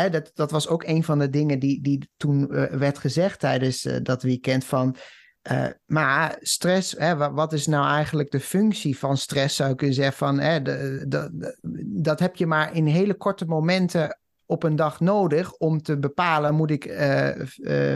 hè, 0.00 0.10
dat, 0.10 0.30
dat 0.34 0.50
was 0.50 0.68
ook 0.68 0.84
een 0.84 1.04
van 1.04 1.18
de 1.18 1.30
dingen 1.30 1.58
die, 1.58 1.80
die 1.82 2.10
toen 2.16 2.50
eh, 2.54 2.78
werd 2.78 2.98
gezegd 2.98 3.40
tijdens 3.40 3.84
eh, 3.84 3.96
dat 4.02 4.22
weekend 4.22 4.64
van. 4.64 4.96
eh, 5.42 5.66
maar 5.86 6.36
stress, 6.40 6.94
hè, 6.98 7.16
wa- 7.16 7.32
wat 7.32 7.52
is 7.52 7.66
nou 7.66 7.86
eigenlijk 7.88 8.30
de 8.30 8.40
functie 8.40 8.98
van 8.98 9.16
stress? 9.16 9.56
Zou 9.56 9.70
ik 9.70 9.76
kunnen 9.76 9.94
zeggen 9.96 10.16
van, 10.16 10.38
hè, 10.38 10.62
de, 10.62 11.04
de, 11.08 11.30
de- 11.32 11.58
dat 12.02 12.18
heb 12.20 12.36
je 12.36 12.46
maar 12.46 12.74
in 12.74 12.86
hele 12.86 13.14
korte 13.14 13.44
momenten 13.44 14.18
op 14.46 14.62
een 14.62 14.76
dag 14.76 15.00
nodig 15.00 15.52
om 15.52 15.82
te 15.82 15.98
bepalen, 15.98 16.54
moet 16.54 16.70
ik 16.70 16.82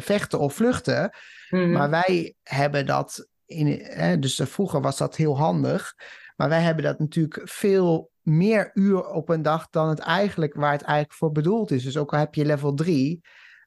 vechten 0.00 0.38
of 0.38 0.54
vluchten? 0.54 1.10
Mhm. 1.50 1.70
Maar 1.72 1.90
wij 1.90 2.34
hebben 2.42 2.86
dat, 2.86 3.28
in, 3.46 3.66
hè, 3.82 4.18
dus 4.18 4.40
vroeger 4.44 4.80
was 4.80 4.96
dat 4.98 5.16
heel 5.16 5.36
handig, 5.38 5.94
maar 6.36 6.48
wij 6.48 6.60
hebben 6.62 6.84
dat 6.84 6.98
natuurlijk 6.98 7.40
veel 7.44 8.10
meer 8.22 8.70
uur 8.74 9.06
op 9.06 9.28
een 9.28 9.42
dag 9.42 9.68
dan 9.70 9.88
het 9.88 9.98
eigenlijk, 9.98 10.54
waar 10.54 10.72
het 10.72 10.82
eigenlijk 10.82 11.18
voor 11.18 11.32
bedoeld 11.32 11.70
is. 11.70 11.84
Dus 11.84 11.96
ook 11.96 12.12
al 12.12 12.18
heb 12.18 12.34
je 12.34 12.44
level 12.44 12.74
3, 12.74 13.20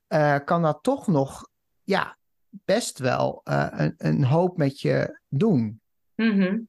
eh, 0.07 0.35
kan 0.45 0.61
dat 0.61 0.79
toch 0.81 1.07
nog, 1.07 1.49
ja, 1.83 2.17
best 2.49 2.99
wel 2.99 3.41
eh, 3.43 3.67
een, 3.71 3.93
een 3.97 4.23
hoop 4.23 4.57
met 4.57 4.81
je 4.81 5.19
doen. 5.27 5.81
Mhm. 6.15 6.59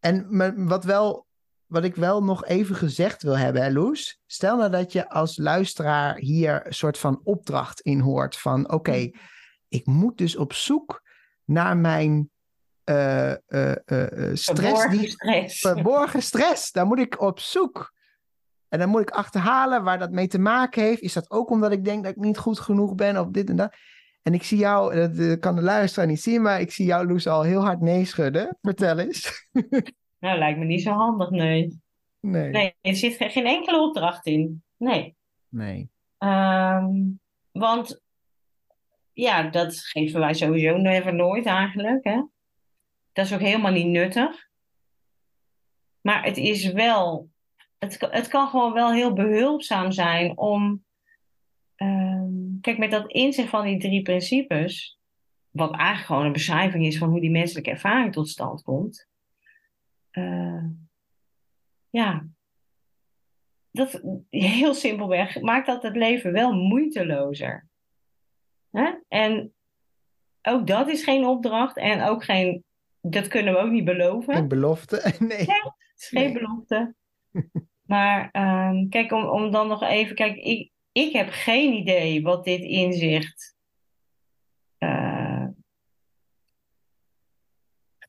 En 0.00 0.26
me- 0.28 0.64
wat, 0.64 0.84
wel, 0.84 1.26
wat 1.66 1.84
ik 1.84 1.94
wel 1.94 2.24
nog 2.24 2.44
even 2.44 2.76
gezegd 2.76 3.22
wil 3.22 3.38
hebben, 3.38 3.62
hè, 3.62 3.70
Loes? 3.70 4.20
Stel 4.26 4.56
nou 4.56 4.70
dat 4.70 4.92
je 4.92 5.08
als 5.08 5.36
luisteraar 5.36 6.16
hier 6.16 6.66
een 6.66 6.74
soort 6.74 6.98
van 6.98 7.20
opdracht 7.24 7.80
in 7.80 8.00
hoort 8.00 8.36
van... 8.36 8.70
oké, 8.72 9.10
ik 9.68 9.86
moet 9.86 10.18
dus 10.18 10.36
op 10.36 10.52
zoek 10.52 11.02
naar 11.44 11.76
mijn 11.76 12.30
eh, 12.86 13.32
stress 14.32 14.44
Verborgen 14.44 14.90
die 14.98 15.08
stress. 15.08 15.60
verborgen 15.60 16.22
stress. 16.22 16.72
Daar 16.72 16.86
moet 16.86 16.98
ik 16.98 17.20
op 17.20 17.40
zoek. 17.40 17.94
En 18.68 18.78
dan 18.78 18.88
moet 18.88 19.00
ik 19.00 19.10
achterhalen 19.10 19.84
waar 19.84 19.98
dat 19.98 20.10
mee 20.10 20.26
te 20.26 20.38
maken 20.38 20.82
heeft. 20.82 21.00
Is 21.00 21.12
dat 21.12 21.30
ook 21.30 21.50
omdat 21.50 21.72
ik 21.72 21.84
denk 21.84 22.04
dat 22.04 22.12
ik 22.12 22.18
niet 22.22 22.38
goed 22.38 22.58
genoeg 22.60 22.94
ben 22.94 23.16
of 23.20 23.28
dit 23.28 23.48
en 23.50 23.56
dat? 23.56 23.74
En 24.22 24.34
ik 24.34 24.42
zie 24.42 24.58
jou, 24.58 25.08
dat 25.08 25.38
kan 25.38 25.54
de 25.56 25.62
luisteraar 25.62 26.08
niet 26.08 26.22
zien, 26.22 26.42
maar 26.42 26.60
ik 26.60 26.70
zie 26.72 26.86
jou, 26.86 27.06
Loes, 27.06 27.26
al 27.26 27.42
heel 27.42 27.64
hard 27.64 27.80
nee 27.80 28.04
schudden. 28.04 28.58
Vertel 28.62 28.98
eens. 28.98 29.30
Nou, 30.18 30.38
lijkt 30.38 30.58
me 30.58 30.64
niet 30.64 30.82
zo 30.82 30.90
handig, 30.90 31.30
nee. 31.30 31.80
Nee. 32.20 32.50
Nee, 32.50 32.74
er 32.80 32.94
zit 32.94 33.16
ge- 33.16 33.28
geen 33.28 33.46
enkele 33.46 33.78
opdracht 33.80 34.26
in. 34.26 34.62
Nee. 34.76 35.16
Nee. 35.48 35.90
Ehm, 36.18 36.86
want 37.52 38.00
ja, 39.12 39.42
dat 39.42 39.76
geven 39.76 40.20
wij 40.20 40.34
sowieso 40.34 40.76
never 40.76 41.14
nooit 41.14 41.46
eigenlijk. 41.46 42.04
Hè? 42.04 42.22
Dat 43.16 43.24
is 43.24 43.32
ook 43.32 43.40
helemaal 43.40 43.72
niet 43.72 43.86
nuttig. 43.86 44.48
Maar 46.00 46.24
het 46.24 46.36
is 46.36 46.72
wel, 46.72 47.30
het, 47.78 48.06
het 48.10 48.28
kan 48.28 48.48
gewoon 48.48 48.72
wel 48.72 48.92
heel 48.92 49.12
behulpzaam 49.12 49.92
zijn 49.92 50.38
om, 50.38 50.84
ehm, 51.74 52.60
kijk, 52.60 52.78
met 52.78 52.90
dat 52.90 53.12
inzicht 53.12 53.48
van 53.48 53.64
die 53.64 53.78
drie 53.78 54.02
principes, 54.02 54.98
wat 55.50 55.74
eigenlijk 55.74 56.06
gewoon 56.06 56.24
een 56.24 56.32
beschrijving 56.32 56.86
is 56.86 56.98
van 56.98 57.08
hoe 57.08 57.20
die 57.20 57.30
menselijke 57.30 57.70
ervaring 57.70 58.12
tot 58.12 58.28
stand 58.28 58.62
komt. 58.62 59.08
eh, 60.10 60.64
ja, 61.90 62.26
dat 63.70 64.00
heel 64.30 64.74
simpelweg 64.74 65.40
maakt 65.40 65.66
dat 65.66 65.82
het 65.82 65.96
leven 65.96 66.32
wel 66.32 66.52
moeitelozer. 66.52 67.68
En 69.08 69.54
ook 70.42 70.66
dat 70.66 70.88
is 70.88 71.04
geen 71.04 71.24
opdracht 71.26 71.76
en 71.76 72.02
ook 72.02 72.24
geen, 72.24 72.65
dat 73.10 73.28
kunnen 73.28 73.52
we 73.54 73.58
ook 73.58 73.70
niet 73.70 73.84
beloven. 73.84 74.34
Geen 74.34 74.48
belofte. 74.48 75.14
Nee. 75.18 75.46
Is 75.96 76.08
geen 76.08 76.22
Nee. 76.22 76.32
belofte. 76.32 76.94
Maar 77.86 78.28
ehm, 78.32 78.88
kijk, 78.88 79.12
om, 79.12 79.24
om 79.24 79.50
dan 79.50 79.68
nog 79.68 79.82
even, 79.82 80.14
kijk, 80.14 80.36
ik, 80.36 80.70
ik 80.92 81.12
heb 81.12 81.28
geen 81.30 81.72
idee 81.72 82.22
wat 82.22 82.44
dit 82.44 82.60
inzicht 82.60 83.56
eh, 84.78 85.46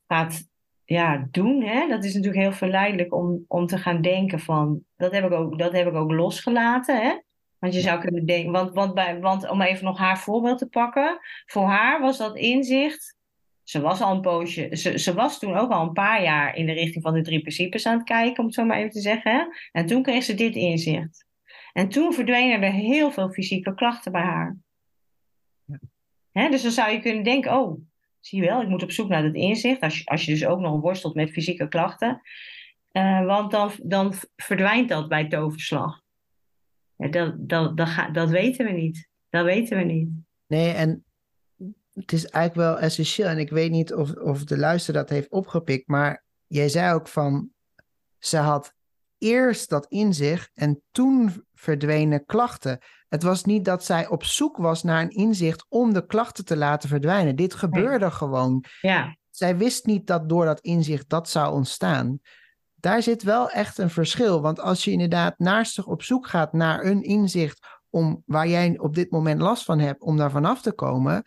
gaat 0.08 0.48
ja, 0.86 1.28
doen. 1.32 1.64
Hè? 1.64 1.88
Dat 1.88 2.04
is 2.04 2.14
natuurlijk 2.14 2.44
heel 2.44 2.52
verleidelijk 2.52 3.14
om, 3.14 3.46
om 3.48 3.66
te 3.66 3.78
gaan 3.78 4.02
denken 4.02 4.40
van, 4.40 4.84
dat 4.96 5.12
heb 5.12 5.26
ik 5.26 5.32
ook, 5.32 5.60
dat 5.60 5.72
heb 5.72 5.88
ik 5.88 5.94
ook 5.94 6.12
losgelaten. 6.12 7.02
Hè? 7.02 7.20
Want 7.60 7.74
je 7.74 7.80
zou 7.80 8.00
kunnen 8.02 8.26
denken, 8.26 8.52
want, 8.52 8.74
want, 8.74 8.94
bij, 8.94 9.20
want 9.20 9.50
om 9.50 9.62
even 9.62 9.86
nog 9.86 9.98
haar 9.98 10.20
voorbeeld 10.20 10.58
te 10.58 10.68
pakken, 10.68 11.20
voor 11.46 11.64
haar 11.64 12.02
was 12.02 12.18
dat 12.18 12.36
inzicht. 12.36 13.17
Ze 13.68 13.82
was 13.82 14.02
al 14.02 14.16
een 14.16 14.22
poosje, 14.22 14.70
ze, 14.72 15.00
ze 15.00 15.14
was 15.14 15.40
toen 15.40 15.58
ook 15.58 15.72
al 15.72 15.82
een 15.82 15.94
paar 15.94 16.24
jaar 16.24 16.56
in 16.56 16.66
de 16.66 16.72
richting 16.72 17.04
van 17.04 17.14
de 17.14 17.22
drie 17.22 17.42
principes 17.42 17.86
aan 17.86 17.98
het 17.98 18.08
kijken, 18.08 18.40
om 18.40 18.46
het 18.46 18.54
zo 18.54 18.66
maar 18.66 18.78
even 18.78 18.92
te 18.92 19.00
zeggen. 19.00 19.50
En 19.72 19.86
toen 19.86 20.04
kreeg 20.04 20.24
ze 20.24 20.34
dit 20.34 20.56
inzicht. 20.56 21.26
En 21.74 21.90
toen 21.90 22.14
verdwenen 22.14 22.62
er 22.62 22.72
heel 22.72 23.12
veel 23.12 23.30
fysieke 23.30 23.74
klachten 23.74 24.12
bij 24.12 24.22
haar. 24.22 24.58
Ja. 25.66 25.80
Hè? 26.32 26.50
Dus 26.50 26.62
dan 26.62 26.72
zou 26.72 26.92
je 26.92 27.00
kunnen 27.00 27.24
denken, 27.24 27.60
oh, 27.60 27.82
zie 28.20 28.42
je 28.42 28.48
wel, 28.48 28.62
ik 28.62 28.68
moet 28.68 28.84
op 28.84 28.92
zoek 28.92 29.10
naar 29.10 29.24
dat 29.24 29.36
inzicht. 29.36 29.82
Als 29.82 29.98
je, 29.98 30.06
als 30.06 30.26
je 30.26 30.32
dus 30.32 30.46
ook 30.46 30.60
nog 30.60 30.82
worstelt 30.82 31.16
met 31.16 31.32
fysieke 31.32 31.68
klachten. 31.68 32.22
Uh, 32.92 33.26
want 33.26 33.52
dan, 33.52 33.72
dan 33.84 34.14
verdwijnt 34.36 34.90
dat 34.90 35.08
bij 35.08 35.28
toverslag. 35.28 36.02
Ja, 36.96 37.08
dat, 37.08 37.50
dat, 37.50 37.78
dat, 37.78 38.10
dat 38.12 38.30
weten 38.30 38.66
we 38.66 38.72
niet. 38.72 39.10
Dat 39.30 39.46
weten 39.46 39.78
we 39.78 39.84
niet. 39.84 40.10
Nee, 40.48 40.72
en 40.72 41.06
het 42.00 42.12
is 42.14 42.26
eigenlijk 42.26 42.70
wel 42.70 42.80
essentieel. 42.80 43.28
En 43.28 43.38
ik 43.38 43.50
weet 43.50 43.72
niet 43.72 43.94
of, 43.94 44.12
of 44.12 44.44
de 44.44 44.58
luister 44.58 44.94
dat 44.94 45.10
heeft 45.10 45.30
opgepikt. 45.30 45.88
Maar 45.88 46.24
jij 46.48 46.70
zei 46.70 46.94
ook 46.94 47.08
van. 47.08 47.50
Ze 48.20 48.38
had 48.38 48.74
eerst 49.18 49.70
dat 49.70 49.86
inzicht 49.90 50.52
en 50.54 50.82
toen 50.92 51.46
verdwenen 51.54 52.26
klachten. 52.26 52.80
Het 53.08 53.24
was 53.24 53.44
niet 53.44 53.66
dat 53.66 53.86
zij 53.86 54.08
op 54.08 54.24
zoek 54.24 54.58
was 54.58 54.84
naar 54.84 55.02
een 55.02 55.10
inzicht 55.10 55.66
om 55.70 55.94
de 55.94 56.06
klachten 56.06 56.46
te 56.46 56.58
laten 56.58 56.90
verdwijnen. 56.90 57.36
Dit 57.36 57.54
gebeurde 57.54 58.12
gewoon. 58.12 58.64
Ja. 58.82 59.18
Zij 59.30 59.58
wist 59.58 59.86
niet 59.86 60.08
dat 60.08 60.30
door 60.30 60.46
dat 60.46 60.60
inzicht 60.60 61.10
dat 61.10 61.30
zou 61.30 61.54
ontstaan. 61.54 62.20
Daar 62.76 63.02
zit 63.02 63.24
wel 63.24 63.50
echt 63.50 63.78
een 63.78 63.90
verschil. 63.90 64.42
Want 64.42 64.60
als 64.60 64.84
je 64.84 64.92
inderdaad 64.92 65.40
naastig 65.40 65.86
op 65.86 66.04
zoek 66.04 66.28
gaat 66.28 66.54
naar 66.54 66.86
een 66.86 67.04
inzicht 67.04 67.68
om 67.90 68.24
waar 68.26 68.48
jij 68.48 68.78
op 68.78 68.96
dit 68.96 69.12
moment 69.12 69.42
last 69.42 69.64
van 69.64 69.80
hebt, 69.80 70.02
om 70.02 70.18
daar 70.18 70.32
vanaf 70.32 70.62
te 70.62 70.72
komen. 70.72 71.24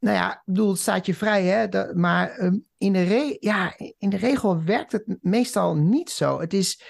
Nou 0.00 0.16
ja, 0.16 0.32
ik 0.32 0.42
bedoel, 0.44 0.70
het 0.70 0.78
staat 0.78 1.06
je 1.06 1.14
vrij, 1.14 1.44
hè? 1.44 1.94
maar 1.94 2.30
ehm, 2.30 2.58
in, 2.78 2.92
de 2.92 3.36
ja, 3.40 3.74
in 3.98 4.10
de 4.10 4.16
regel 4.16 4.64
werkt 4.64 4.92
het 4.92 5.18
meestal 5.20 5.76
niet 5.76 6.10
zo. 6.10 6.40
Het 6.40 6.52
is, 6.52 6.82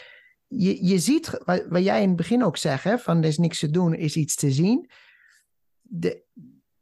je, 0.46 0.84
je 0.84 0.98
ziet, 0.98 1.40
wat, 1.44 1.66
wat 1.68 1.84
jij 1.84 2.02
in 2.02 2.08
het 2.08 2.16
begin 2.16 2.44
ook 2.44 2.56
zegt, 2.56 2.84
hè, 2.84 2.98
van 2.98 3.18
er 3.18 3.24
is 3.24 3.38
niks 3.38 3.58
te 3.58 3.70
doen, 3.70 3.94
is 3.94 4.16
iets 4.16 4.34
te 4.34 4.50
zien. 4.50 4.90
De, 5.80 6.24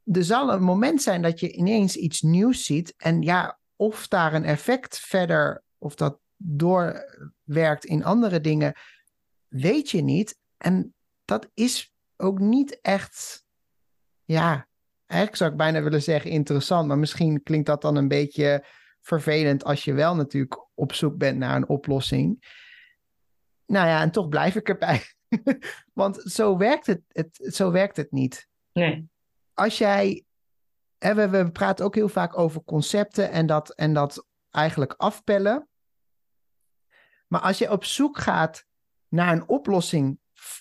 er 0.04 0.24
zal 0.24 0.52
een 0.52 0.62
moment 0.62 1.02
zijn 1.02 1.22
dat 1.22 1.40
je 1.40 1.52
ineens 1.52 1.96
iets 1.96 2.20
nieuws 2.20 2.64
ziet. 2.64 2.94
En 2.96 3.22
ja, 3.22 3.58
of 3.76 4.08
daar 4.08 4.34
een 4.34 4.44
effect 4.44 4.98
verder, 4.98 5.62
of 5.78 5.94
dat 5.94 6.18
doorwerkt 6.36 7.84
in 7.84 8.04
andere 8.04 8.40
dingen, 8.40 8.74
weet 9.48 9.90
je 9.90 10.02
niet. 10.02 10.38
En 10.56 10.94
dat 11.24 11.50
is 11.54 11.94
ook 12.16 12.38
niet 12.38 12.80
echt, 12.80 13.44
ja, 14.24 14.67
eigenlijk 15.08 15.40
zou 15.40 15.50
ik 15.50 15.56
bijna 15.56 15.82
willen 15.82 16.02
zeggen 16.02 16.30
interessant, 16.30 16.88
maar 16.88 16.98
misschien 16.98 17.42
klinkt 17.42 17.66
dat 17.66 17.82
dan 17.82 17.96
een 17.96 18.08
beetje 18.08 18.64
vervelend 19.00 19.64
als 19.64 19.84
je 19.84 19.92
wel 19.92 20.16
natuurlijk 20.16 20.66
op 20.74 20.92
zoek 20.92 21.16
bent 21.16 21.38
naar 21.38 21.56
een 21.56 21.68
oplossing. 21.68 22.56
Nou 23.66 23.86
ja, 23.86 24.02
en 24.02 24.10
toch 24.10 24.28
blijf 24.28 24.54
ik 24.54 24.68
erbij. 24.68 25.02
Want 25.92 26.22
zo 26.22 26.56
werkt 26.56 26.86
het, 26.86 27.00
het, 27.08 27.54
zo 27.54 27.70
werkt 27.70 27.96
het 27.96 28.12
niet. 28.12 28.48
Nee. 28.72 29.08
Als 29.54 29.78
jij. 29.78 30.22
Hè, 30.98 31.14
we, 31.14 31.28
we 31.28 31.50
praten 31.50 31.84
ook 31.84 31.94
heel 31.94 32.08
vaak 32.08 32.38
over 32.38 32.64
concepten 32.64 33.30
en 33.30 33.46
dat, 33.46 33.70
en 33.70 33.94
dat 33.94 34.26
eigenlijk 34.50 34.94
afpellen. 34.96 35.68
Maar 37.26 37.40
als 37.40 37.58
je 37.58 37.70
op 37.70 37.84
zoek 37.84 38.18
gaat 38.18 38.64
naar 39.08 39.32
een 39.32 39.48
oplossing 39.48 40.18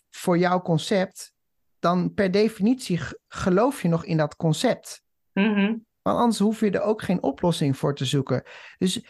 voor 0.09 0.37
jouw 0.37 0.61
concept, 0.61 1.33
dan 1.79 2.13
per 2.13 2.31
definitie 2.31 2.99
geloof 3.27 3.81
je 3.81 3.87
nog 3.87 4.05
in 4.05 4.17
dat 4.17 4.35
concept. 4.35 5.03
Mm 5.33 5.85
Want 6.01 6.17
anders 6.17 6.39
hoef 6.39 6.59
je 6.59 6.71
er 6.71 6.81
ook 6.81 7.01
geen 7.01 7.23
oplossing 7.23 7.77
voor 7.77 7.95
te 7.95 8.05
zoeken. 8.05 8.43
Dus, 8.77 9.01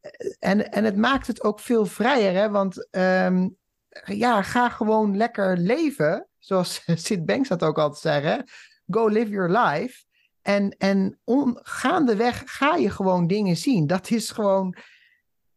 eh, 0.00 0.10
en, 0.38 0.72
en 0.72 0.84
het 0.84 0.96
maakt 0.96 1.26
het 1.26 1.42
ook 1.42 1.60
veel 1.60 1.86
vrijer, 1.86 2.32
hè? 2.32 2.50
want 2.50 2.88
um, 2.90 3.56
ja, 4.04 4.42
ga 4.42 4.68
gewoon 4.68 5.16
lekker 5.16 5.56
leven. 5.56 6.28
Zoals 6.38 6.84
Sid 7.04 7.26
Banks 7.26 7.48
dat 7.48 7.62
ook 7.62 7.78
altijd 7.78 8.00
zeggen. 8.00 8.44
Go 8.90 9.08
live 9.08 9.30
your 9.30 9.58
life. 9.58 10.04
En, 10.42 10.76
en 10.78 11.18
on, 11.24 11.58
gaandeweg 11.62 12.42
ga 12.46 12.74
je 12.74 12.90
gewoon 12.90 13.26
dingen 13.26 13.56
zien. 13.56 13.86
Dat 13.86 14.10
is 14.10 14.30
gewoon 14.30 14.76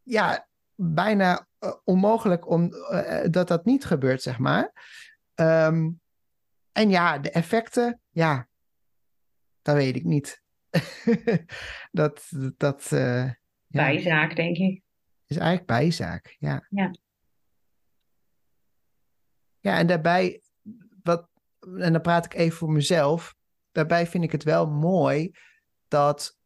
ja, 0.02 0.48
bijna 0.74 1.46
uh, 1.60 1.72
onmogelijk 1.84 2.50
om, 2.50 2.72
uh, 2.72 3.20
dat 3.30 3.48
dat 3.48 3.64
niet 3.64 3.84
gebeurt, 3.84 4.22
zeg 4.22 4.38
maar. 4.38 4.72
Um, 5.34 6.00
en 6.78 6.90
ja, 6.90 7.18
de 7.18 7.30
effecten, 7.30 8.00
ja, 8.10 8.48
dat 9.62 9.74
weet 9.74 9.96
ik 9.96 10.04
niet. 10.04 10.42
dat, 12.00 12.30
dat 12.56 12.90
uh, 12.92 13.24
ja. 13.24 13.34
Bijzaak, 13.66 14.36
denk 14.36 14.56
ik. 14.56 14.82
Is 15.26 15.36
eigenlijk 15.36 15.66
bijzaak, 15.66 16.36
ja. 16.38 16.66
Ja. 16.70 16.90
Ja, 19.60 19.78
en 19.78 19.86
daarbij, 19.86 20.42
wat, 21.02 21.28
en 21.60 21.92
dan 21.92 22.00
praat 22.00 22.24
ik 22.24 22.34
even 22.34 22.58
voor 22.58 22.70
mezelf. 22.70 23.34
Daarbij 23.72 24.06
vind 24.06 24.24
ik 24.24 24.32
het 24.32 24.44
wel 24.44 24.66
mooi 24.66 25.30
dat 25.88 26.38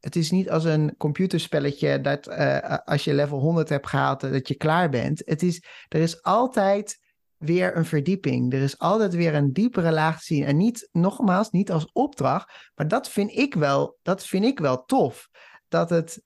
het 0.00 0.16
is 0.16 0.30
niet 0.30 0.50
als 0.50 0.64
een 0.64 0.96
computerspelletje 0.96 2.00
dat 2.00 2.28
uh, 2.28 2.76
als 2.84 3.04
je 3.04 3.14
level 3.14 3.38
100 3.38 3.68
hebt 3.68 3.86
gehaald, 3.86 4.20
dat 4.20 4.48
je 4.48 4.54
klaar 4.54 4.88
bent. 4.88 5.22
Het 5.24 5.42
is, 5.42 5.64
er 5.88 6.00
is 6.00 6.22
altijd 6.22 6.98
weer 7.40 7.76
een 7.76 7.84
verdieping. 7.84 8.52
Er 8.52 8.62
is 8.62 8.78
altijd 8.78 9.14
weer 9.14 9.34
een 9.34 9.52
diepere 9.52 9.92
laag 9.92 10.18
te 10.18 10.24
zien. 10.24 10.44
En 10.44 10.56
niet, 10.56 10.88
nogmaals, 10.92 11.50
niet 11.50 11.70
als 11.70 11.92
opdracht, 11.92 12.70
maar 12.74 12.88
dat 12.88 13.08
vind 13.08 13.36
ik 13.36 13.54
wel, 13.54 13.98
dat 14.02 14.26
vind 14.26 14.44
ik 14.44 14.58
wel 14.58 14.84
tof. 14.84 15.28
Dat 15.68 15.90
het, 15.90 16.22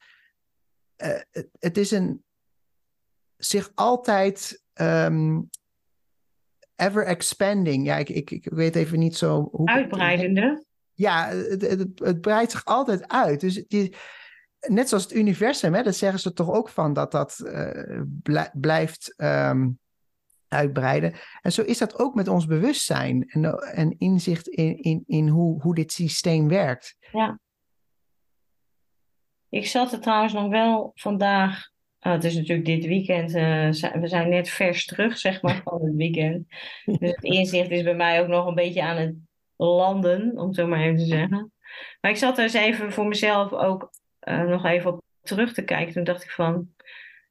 uh, 0.96 1.20
het, 1.30 1.48
het, 1.58 1.78
is 1.78 1.90
een 1.90 2.24
zich 3.36 3.70
altijd 3.74 4.62
um, 4.74 5.48
ever 6.76 7.06
expanding. 7.06 7.84
Ja, 7.84 7.96
ik, 7.96 8.08
ik, 8.08 8.30
ik 8.30 8.44
weet 8.44 8.76
even 8.76 8.98
niet 8.98 9.16
zo 9.16 9.48
hoe. 9.52 9.68
Uitbreidende. 9.68 10.64
Ja, 10.92 11.28
het, 11.28 11.62
het, 11.62 11.88
het, 11.94 12.20
breidt 12.20 12.50
zich 12.50 12.64
altijd 12.64 13.08
uit. 13.08 13.40
Dus 13.40 13.64
die, 13.66 13.96
net 14.60 14.88
zoals 14.88 15.02
het 15.02 15.12
universum, 15.12 15.74
hè, 15.74 15.82
dat 15.82 15.96
zeggen 15.96 16.20
ze 16.20 16.32
toch 16.32 16.50
ook 16.50 16.68
van 16.68 16.92
dat 16.92 17.10
dat 17.10 17.40
uh, 17.44 18.00
blijft. 18.52 19.14
Um, 19.16 19.78
uitbreiden. 20.54 21.14
En 21.42 21.52
zo 21.52 21.62
is 21.62 21.78
dat 21.78 21.98
ook 21.98 22.14
met 22.14 22.28
ons 22.28 22.46
bewustzijn 22.46 23.28
en, 23.28 23.44
en 23.58 23.98
inzicht 23.98 24.48
in, 24.48 24.82
in, 24.82 25.02
in 25.06 25.28
hoe, 25.28 25.62
hoe 25.62 25.74
dit 25.74 25.92
systeem 25.92 26.48
werkt. 26.48 26.96
Ja. 27.12 27.38
Ik 29.48 29.66
zat 29.66 29.92
er 29.92 30.00
trouwens 30.00 30.32
nog 30.32 30.48
wel 30.48 30.90
vandaag. 30.94 31.72
Oh, 32.00 32.12
het 32.12 32.24
is 32.24 32.34
natuurlijk 32.34 32.66
dit 32.66 32.86
weekend. 32.86 33.34
Uh, 33.34 34.00
we 34.00 34.08
zijn 34.08 34.28
net 34.28 34.48
vers 34.48 34.84
terug, 34.84 35.18
zeg 35.18 35.42
maar, 35.42 35.60
van 35.64 35.84
het 35.84 35.94
weekend. 35.94 36.46
Dus 36.84 37.10
het 37.10 37.24
inzicht 37.24 37.70
is 37.70 37.82
bij 37.82 37.94
mij 37.94 38.20
ook 38.20 38.28
nog 38.28 38.46
een 38.46 38.54
beetje 38.54 38.82
aan 38.82 38.96
het 38.96 39.14
landen, 39.56 40.38
om 40.38 40.46
het 40.46 40.56
zo 40.56 40.66
maar 40.66 40.80
even 40.80 40.98
te 40.98 41.04
zeggen. 41.04 41.52
Maar 42.00 42.10
ik 42.10 42.16
zat 42.16 42.38
er 42.38 42.44
eens 42.44 42.54
even 42.54 42.92
voor 42.92 43.06
mezelf 43.06 43.52
ook 43.52 43.90
uh, 44.28 44.42
nog 44.42 44.64
even 44.64 44.92
op 44.92 45.02
terug 45.22 45.52
te 45.52 45.62
kijken. 45.64 45.94
Toen 45.94 46.04
dacht 46.04 46.22
ik 46.22 46.30
van. 46.30 46.68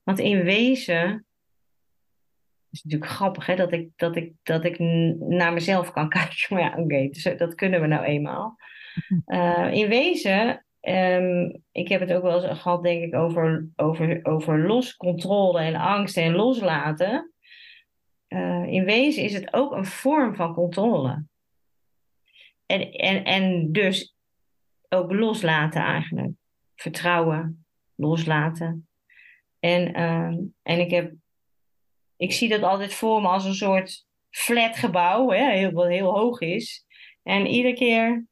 Want 0.04 0.20
in 0.20 0.44
wezen 0.44 1.26
is 2.74 2.84
natuurlijk 2.84 3.12
grappig 3.12 3.46
hè, 3.46 3.56
dat, 3.56 3.72
ik, 3.72 3.90
dat, 3.96 4.16
ik, 4.16 4.34
dat 4.44 4.66
ik 4.66 4.80
naar 5.20 5.54
mezelf 5.54 5.92
kan 5.92 6.10
kijken. 6.20 6.56
Maar 6.56 6.62
ja, 6.62 6.78
oké, 6.78 7.08
dus 7.10 7.26
eh, 7.26 7.38
dat 7.38 7.56
kunnen 7.56 7.82
we 7.82 7.88
nou 7.88 8.04
eenmaal. 8.04 8.58
Uh, 9.26 9.74
in 9.82 9.88
wezen, 9.88 10.66
um, 10.82 11.64
ik 11.72 11.88
heb 11.88 12.00
het 12.00 12.14
ook 12.14 12.24
wel 12.24 12.44
eens 12.44 12.62
gehad, 12.62 12.84
denk 12.84 13.04
ik, 13.04 13.16
over, 13.16 13.68
over, 13.76 14.20
over 14.24 14.68
loscontrole 14.68 15.60
en 15.60 15.76
angst 15.76 16.18
en 16.18 16.34
loslaten. 16.34 17.34
Uh, 18.28 18.66
in 18.66 18.86
wezen 18.86 19.24
is 19.24 19.34
het 19.34 19.54
ook 19.54 19.72
een 19.72 19.86
vorm 19.86 20.36
van 20.36 20.54
controle. 20.54 21.26
En, 22.66 22.92
en, 22.92 23.24
en 23.24 23.72
dus 23.72 24.16
ook 24.90 25.12
loslaten 25.12 25.82
eigenlijk. 25.82 26.32
Vertrouwen, 26.76 27.66
loslaten. 27.96 28.88
En, 29.60 30.00
uh, 30.00 30.38
en 30.62 30.80
ik 30.80 30.92
heb 30.92 31.14
ik 32.24 32.32
zie 32.32 32.50
dat 32.50 32.64
altijd 32.64 32.94
voor 32.94 33.22
me 33.22 33.28
als 33.28 33.46
een 33.46 33.54
soort 33.54 34.06
flat 34.30 34.76
gebouw, 34.76 35.30
hè, 35.30 35.52
heel, 35.52 35.72
wat 35.72 35.88
heel 35.88 36.14
hoog 36.14 36.40
is. 36.40 36.86
En 37.24 37.48
iedere 37.48 37.74
keer 37.74 38.26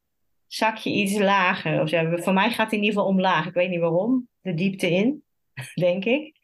zak 0.48 0.78
je 0.78 0.90
iets 0.90 1.18
lager. 1.18 1.82
Of 1.82 1.90
zo. 1.90 2.18
Voor 2.18 2.34
mij 2.34 2.50
gaat 2.50 2.66
het 2.66 2.72
in 2.72 2.84
ieder 2.84 2.94
geval 2.94 3.10
omlaag. 3.10 3.46
Ik 3.46 3.54
weet 3.54 3.70
niet 3.70 3.80
waarom. 3.80 4.28
De 4.42 4.54
diepte 4.54 4.90
in, 4.90 5.24
denk 5.74 6.06
ik. 6.06 6.40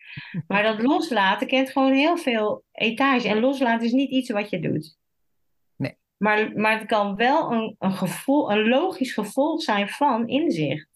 Maar 0.47 0.63
dat 0.63 0.81
loslaten 0.81 1.47
kent 1.47 1.69
gewoon 1.69 1.93
heel 1.93 2.17
veel 2.17 2.63
etage. 2.71 3.27
En 3.27 3.39
loslaten 3.39 3.85
is 3.85 3.91
niet 3.91 4.11
iets 4.11 4.29
wat 4.29 4.49
je 4.49 4.59
doet. 4.59 4.97
Nee. 5.75 5.95
Maar, 6.17 6.51
maar 6.55 6.79
het 6.79 6.87
kan 6.87 7.15
wel 7.15 7.51
een, 7.51 7.75
een, 7.79 7.93
gevoel, 7.93 8.51
een 8.51 8.67
logisch 8.67 9.13
gevolg 9.13 9.61
zijn 9.61 9.89
van 9.89 10.27
inzicht. 10.27 10.89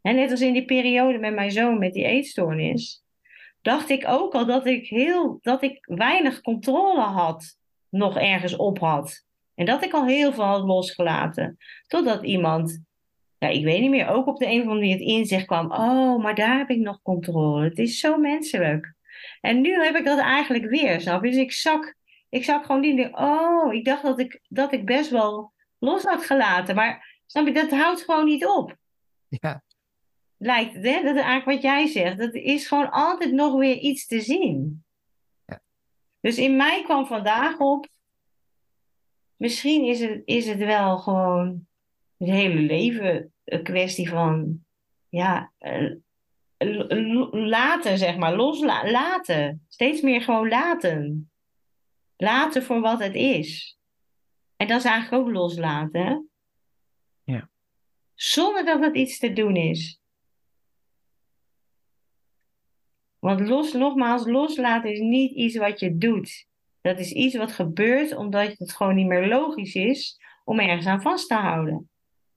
En 0.00 0.14
net 0.14 0.30
als 0.30 0.40
in 0.40 0.52
die 0.52 0.64
periode 0.64 1.18
met 1.18 1.34
mijn 1.34 1.50
zoon 1.50 1.78
met 1.78 1.92
die 1.92 2.04
eetstoornis, 2.04 3.01
dacht 3.62 3.88
ik 3.88 4.08
ook 4.08 4.34
al 4.34 4.46
dat 4.46 4.66
ik 4.66 4.88
heel, 4.88 5.38
dat 5.40 5.62
ik 5.62 5.78
weinig 5.82 6.40
controle 6.40 7.00
had, 7.00 7.56
nog 7.88 8.18
ergens 8.18 8.56
op 8.56 8.78
had. 8.78 9.24
En 9.54 9.64
dat 9.64 9.84
ik 9.84 9.92
al 9.92 10.06
heel 10.06 10.32
veel 10.32 10.44
had 10.44 10.64
losgelaten. 10.64 11.56
Totdat 11.86 12.24
iemand, 12.24 12.82
ja, 13.38 13.48
ik 13.48 13.64
weet 13.64 13.80
niet 13.80 13.90
meer, 13.90 14.08
ook 14.08 14.26
op 14.26 14.38
de 14.38 14.46
een 14.46 14.60
of 14.60 14.66
andere 14.66 14.78
manier 14.78 14.98
het 14.98 15.08
inzicht 15.08 15.46
kwam. 15.46 15.72
Oh, 15.72 16.22
maar 16.22 16.34
daar 16.34 16.58
heb 16.58 16.70
ik 16.70 16.78
nog 16.78 17.02
controle. 17.02 17.64
Het 17.64 17.78
is 17.78 17.98
zo 17.98 18.16
menselijk. 18.16 18.94
En 19.40 19.60
nu 19.60 19.84
heb 19.84 19.96
ik 19.96 20.04
dat 20.04 20.18
eigenlijk 20.18 20.64
weer, 20.64 21.00
snap 21.00 21.24
je? 21.24 21.30
Dus 21.30 21.38
ik 21.38 21.52
zak, 21.52 21.94
ik 22.28 22.44
zak 22.44 22.64
gewoon 22.64 22.80
die 22.80 23.16
oh, 23.16 23.74
ik 23.74 23.84
dacht 23.84 24.02
dat 24.02 24.18
ik, 24.18 24.40
dat 24.48 24.72
ik 24.72 24.84
best 24.84 25.10
wel 25.10 25.52
los 25.78 26.02
had 26.02 26.24
gelaten. 26.24 26.74
Maar 26.74 27.20
snap 27.26 27.46
je, 27.46 27.52
dat 27.52 27.70
houdt 27.70 28.02
gewoon 28.02 28.24
niet 28.24 28.46
op. 28.46 28.76
Ja. 29.28 29.62
Lijkt 30.42 30.74
het, 30.74 30.84
hè? 30.84 31.02
Dat 31.02 31.16
is 31.16 31.22
eigenlijk 31.22 31.44
wat 31.44 31.62
jij 31.62 31.86
zegt. 31.86 32.18
Dat 32.18 32.34
is 32.34 32.66
gewoon 32.66 32.90
altijd 32.90 33.32
nog 33.32 33.54
weer 33.58 33.76
iets 33.78 34.06
te 34.06 34.20
zien. 34.20 34.84
Ja. 35.44 35.62
Dus 36.20 36.38
in 36.38 36.56
mij 36.56 36.82
kwam 36.82 37.06
vandaag 37.06 37.58
op, 37.58 37.88
misschien 39.36 39.84
is 39.84 40.00
het, 40.00 40.22
is 40.24 40.46
het 40.46 40.58
wel 40.58 40.98
gewoon 40.98 41.66
het 42.16 42.28
hele 42.28 42.60
leven 42.60 43.32
een 43.44 43.62
kwestie 43.62 44.08
van, 44.08 44.64
ja, 45.08 45.52
eh, 45.58 45.90
laten, 47.30 47.98
zeg 47.98 48.16
maar, 48.16 48.36
loslaten. 48.36 49.64
Steeds 49.68 50.00
meer 50.00 50.20
gewoon 50.20 50.48
laten. 50.48 51.30
Laten 52.16 52.62
voor 52.62 52.80
wat 52.80 52.98
het 52.98 53.14
is. 53.14 53.78
En 54.56 54.66
dat 54.66 54.78
is 54.78 54.84
eigenlijk 54.84 55.22
ook 55.22 55.34
loslaten. 55.34 56.30
Ja. 57.24 57.50
Zonder 58.14 58.64
dat 58.64 58.80
het 58.80 58.96
iets 58.96 59.18
te 59.18 59.32
doen 59.32 59.56
is. 59.56 60.00
Want 63.22 63.40
los, 63.40 63.72
nogmaals, 63.72 64.26
loslaten 64.26 64.90
is 64.90 65.00
niet 65.00 65.32
iets 65.32 65.56
wat 65.56 65.80
je 65.80 65.96
doet. 65.96 66.46
Dat 66.80 66.98
is 66.98 67.12
iets 67.12 67.36
wat 67.36 67.52
gebeurt 67.52 68.14
omdat 68.14 68.58
het 68.58 68.72
gewoon 68.72 68.94
niet 68.94 69.06
meer 69.06 69.28
logisch 69.28 69.74
is 69.74 70.20
om 70.44 70.60
ergens 70.60 70.86
aan 70.86 71.02
vast 71.02 71.28
te 71.28 71.34
houden. 71.34 71.90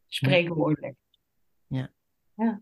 Spreekwoordelijk. 0.08 0.96
Ja. 1.68 1.90
Ja. 2.36 2.62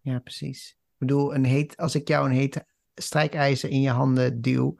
Ja, 0.00 0.18
precies. 0.18 0.70
Ik 0.70 0.98
bedoel, 0.98 1.34
een 1.34 1.44
heet, 1.44 1.76
als 1.76 1.94
ik 1.94 2.08
jou 2.08 2.28
een 2.28 2.36
heet 2.36 2.64
strijkijzer 2.94 3.70
in 3.70 3.80
je 3.80 3.90
handen 3.90 4.40
duw, 4.40 4.74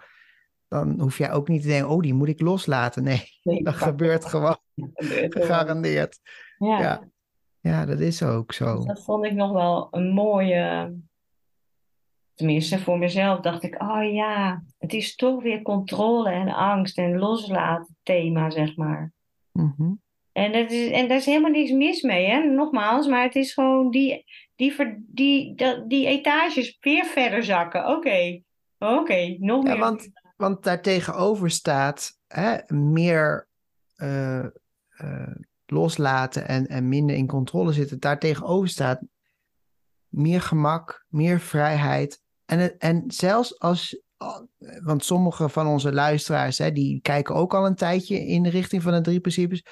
dan 0.69 1.01
hoef 1.01 1.19
jij 1.19 1.33
ook 1.33 1.49
niet 1.49 1.63
te 1.63 1.69
denken, 1.69 1.89
oh, 1.91 2.03
die 2.03 2.15
moet 2.15 2.29
ik 2.29 2.41
loslaten. 2.41 3.03
Nee, 3.03 3.23
Nee, 3.43 3.63
dat 3.63 3.75
gebeurt 3.75 4.25
gewoon, 4.25 4.59
gebeurt 4.95 5.35
gegarandeerd. 5.35 6.21
Ja. 6.59 6.81
Ja. 6.81 7.09
Ja, 7.61 7.87
dat 7.87 8.01
is 8.01 8.23
ook 8.23 8.53
zo. 8.53 8.85
Dat 8.85 9.05
vond 9.05 9.25
ik 9.25 9.33
nog 9.33 9.53
wel 9.53 9.89
een 9.91 10.09
mooie. 10.09 10.95
Tenminste, 12.39 12.79
voor 12.79 12.99
mezelf 12.99 13.41
dacht 13.41 13.63
ik, 13.63 13.83
oh 13.83 14.13
ja, 14.13 14.63
het 14.79 14.93
is 14.93 15.15
toch 15.15 15.43
weer 15.43 15.63
controle 15.63 16.31
en 16.31 16.49
angst 16.49 16.99
en 16.99 17.19
loslaten 17.19 17.97
thema, 18.03 18.51
zeg 18.51 18.77
maar. 18.77 19.13
Mhm. 19.53 19.93
En, 20.33 20.53
dat 20.53 20.71
is, 20.71 20.91
en 20.91 21.09
daar 21.09 21.17
is 21.17 21.25
helemaal 21.27 21.51
niks 21.51 21.71
mis 21.71 22.03
mee, 22.03 22.27
hè? 22.27 22.43
Nogmaals, 22.43 23.07
maar 23.07 23.23
het 23.23 23.35
is 23.35 23.53
gewoon 23.53 23.91
die, 23.91 24.25
die, 24.57 24.75
die, 24.99 25.55
dat, 25.55 25.91
die 25.91 26.07
etages 26.07 26.79
weer 26.81 27.05
verder 27.05 27.45
zakken. 27.45 27.89
Oké, 27.89 28.41
oké, 28.79 29.37
nog 29.39 29.65
Ja, 29.65 29.71
meer. 29.71 29.79
want, 29.79 30.09
want 30.37 30.65
daartegenover 30.65 31.51
staat 31.51 32.19
hè, 32.27 32.75
meer 32.75 33.49
eh, 33.97 34.45
eh, 34.89 35.35
loslaten 35.67 36.49
en, 36.49 36.67
en 36.67 36.89
minder 36.89 37.17
in 37.17 37.27
controle 37.27 37.73
zitten. 37.73 38.01
Daartegenover 38.01 38.69
staat 38.69 39.01
meer 40.09 40.41
gemak, 40.41 41.05
meer 41.09 41.41
vrijheid. 41.41 42.27
En, 42.49 42.79
en 42.79 43.05
zelfs 43.07 43.59
als, 43.59 44.03
want 44.83 45.05
sommige 45.05 45.49
van 45.49 45.67
onze 45.67 45.93
luisteraars, 45.93 46.59
hè, 46.59 46.73
die 46.73 47.01
kijken 47.01 47.35
ook 47.35 47.55
al 47.55 47.67
een 47.67 47.75
tijdje 47.75 48.27
in 48.27 48.43
de 48.43 48.51
richting 48.51 48.83
van 48.83 48.93
de 48.93 49.01
drie 49.01 49.21
principes. 49.21 49.63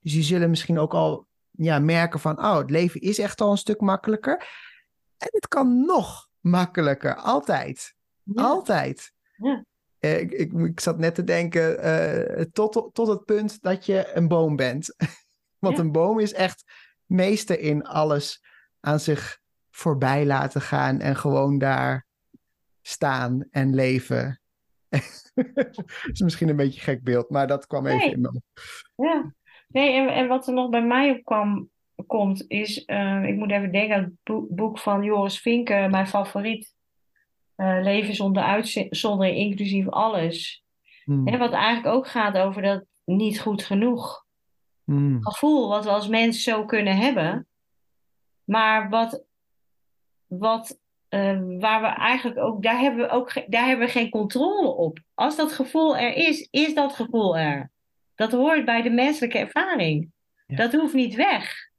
Dus 0.00 0.12
die 0.12 0.22
zullen 0.22 0.50
misschien 0.50 0.78
ook 0.78 0.94
al 0.94 1.26
ja, 1.50 1.78
merken 1.78 2.20
van, 2.20 2.38
oh, 2.38 2.56
het 2.58 2.70
leven 2.70 3.00
is 3.00 3.18
echt 3.18 3.40
al 3.40 3.50
een 3.50 3.56
stuk 3.58 3.80
makkelijker. 3.80 4.36
En 5.18 5.28
het 5.30 5.48
kan 5.48 5.84
nog 5.84 6.28
makkelijker, 6.40 7.16
altijd. 7.16 7.94
Ja. 8.22 8.42
Altijd. 8.42 9.12
Ja. 9.36 9.64
Eh, 9.98 10.20
ik, 10.20 10.32
ik, 10.32 10.52
ik 10.52 10.80
zat 10.80 10.98
net 10.98 11.14
te 11.14 11.24
denken, 11.24 11.78
eh, 11.78 12.44
tot, 12.52 12.90
tot 12.92 13.08
het 13.08 13.24
punt 13.24 13.62
dat 13.62 13.86
je 13.86 14.10
een 14.14 14.28
boom 14.28 14.56
bent. 14.56 14.94
Want 15.58 15.76
Ja. 15.76 15.82
een 15.82 15.92
boom 15.92 16.18
is 16.18 16.32
echt 16.32 16.64
meester 17.06 17.60
in 17.60 17.84
alles 17.84 18.44
aan 18.80 19.00
zich 19.00 19.38
voorbij 19.70 20.26
laten 20.26 20.60
gaan 20.60 21.00
en 21.00 21.16
gewoon 21.16 21.58
daar 21.58 22.06
staan 22.86 23.46
en 23.50 23.74
leven. 23.74 24.40
is 26.12 26.20
misschien 26.22 26.48
een 26.48 26.56
beetje 26.56 26.78
een 26.78 26.84
gek 26.84 27.02
beeld, 27.02 27.30
maar 27.30 27.46
dat 27.46 27.66
kwam 27.66 27.86
even 27.86 28.12
in 28.12 28.20
me 28.20 28.28
op. 28.28 28.42
Ja, 28.94 29.34
nee, 29.68 29.92
en, 29.92 30.08
en 30.08 30.28
wat 30.28 30.46
er 30.46 30.54
nog 30.54 30.70
bij 30.70 30.82
mij 30.84 31.10
op 31.10 31.24
kwam, 31.24 31.68
komt, 32.06 32.44
is, 32.48 32.84
eh, 32.84 33.24
ik 33.24 33.34
moet 33.36 33.50
even 33.50 33.72
denken 33.72 33.96
aan 33.96 34.02
het 34.02 34.12
boek, 34.22 34.48
boek 34.54 34.78
van 34.78 35.02
Joris 35.02 35.40
Vinken, 35.40 35.90
mijn 35.90 36.06
favoriet. 36.08 36.74
eh, 37.54 37.78
Leven 37.82 38.14
zonder 38.14 38.42
uitzondering, 38.42 39.36
inclusief 39.36 39.88
alles. 39.88 40.64
Hmm. 41.04 41.38
Wat 41.38 41.52
eigenlijk 41.52 41.94
ook 41.94 42.08
gaat 42.08 42.36
over 42.36 42.62
dat 42.62 42.84
niet 43.04 43.40
goed 43.40 43.62
genoeg 43.64 44.22
Hmm. 44.84 45.22
gevoel, 45.22 45.68
wat 45.68 45.84
we 45.84 45.90
als 45.90 46.08
mens 46.08 46.42
zo 46.42 46.64
kunnen 46.64 46.96
hebben. 46.96 47.46
Maar 48.44 48.88
wat, 48.88 49.24
wat 50.26 50.78
eh, 51.14 51.40
waar 51.58 51.80
we 51.80 51.86
eigenlijk 51.86 52.38
ook, 52.38 52.62
daar 52.62 52.78
hebben 52.78 53.06
we 53.06 53.10
ook, 53.10 53.50
daar 53.50 53.66
hebben 53.66 53.86
we 53.86 53.92
geen 53.92 54.10
controle 54.10 54.68
op. 54.68 54.98
Als 55.14 55.36
dat 55.36 55.52
gevoel 55.52 55.96
er 55.96 56.14
is, 56.14 56.48
is 56.50 56.74
dat 56.74 56.92
gevoel 56.92 57.38
er. 57.38 57.70
Dat 58.14 58.32
hoort 58.32 58.64
bij 58.64 58.82
de 58.82 58.90
menselijke 58.90 59.38
ervaring. 59.38 60.12
Ja. 60.46 60.56
Dat 60.56 60.72
hoeft 60.72 60.94
niet 60.94 61.14
weg. 61.14 61.70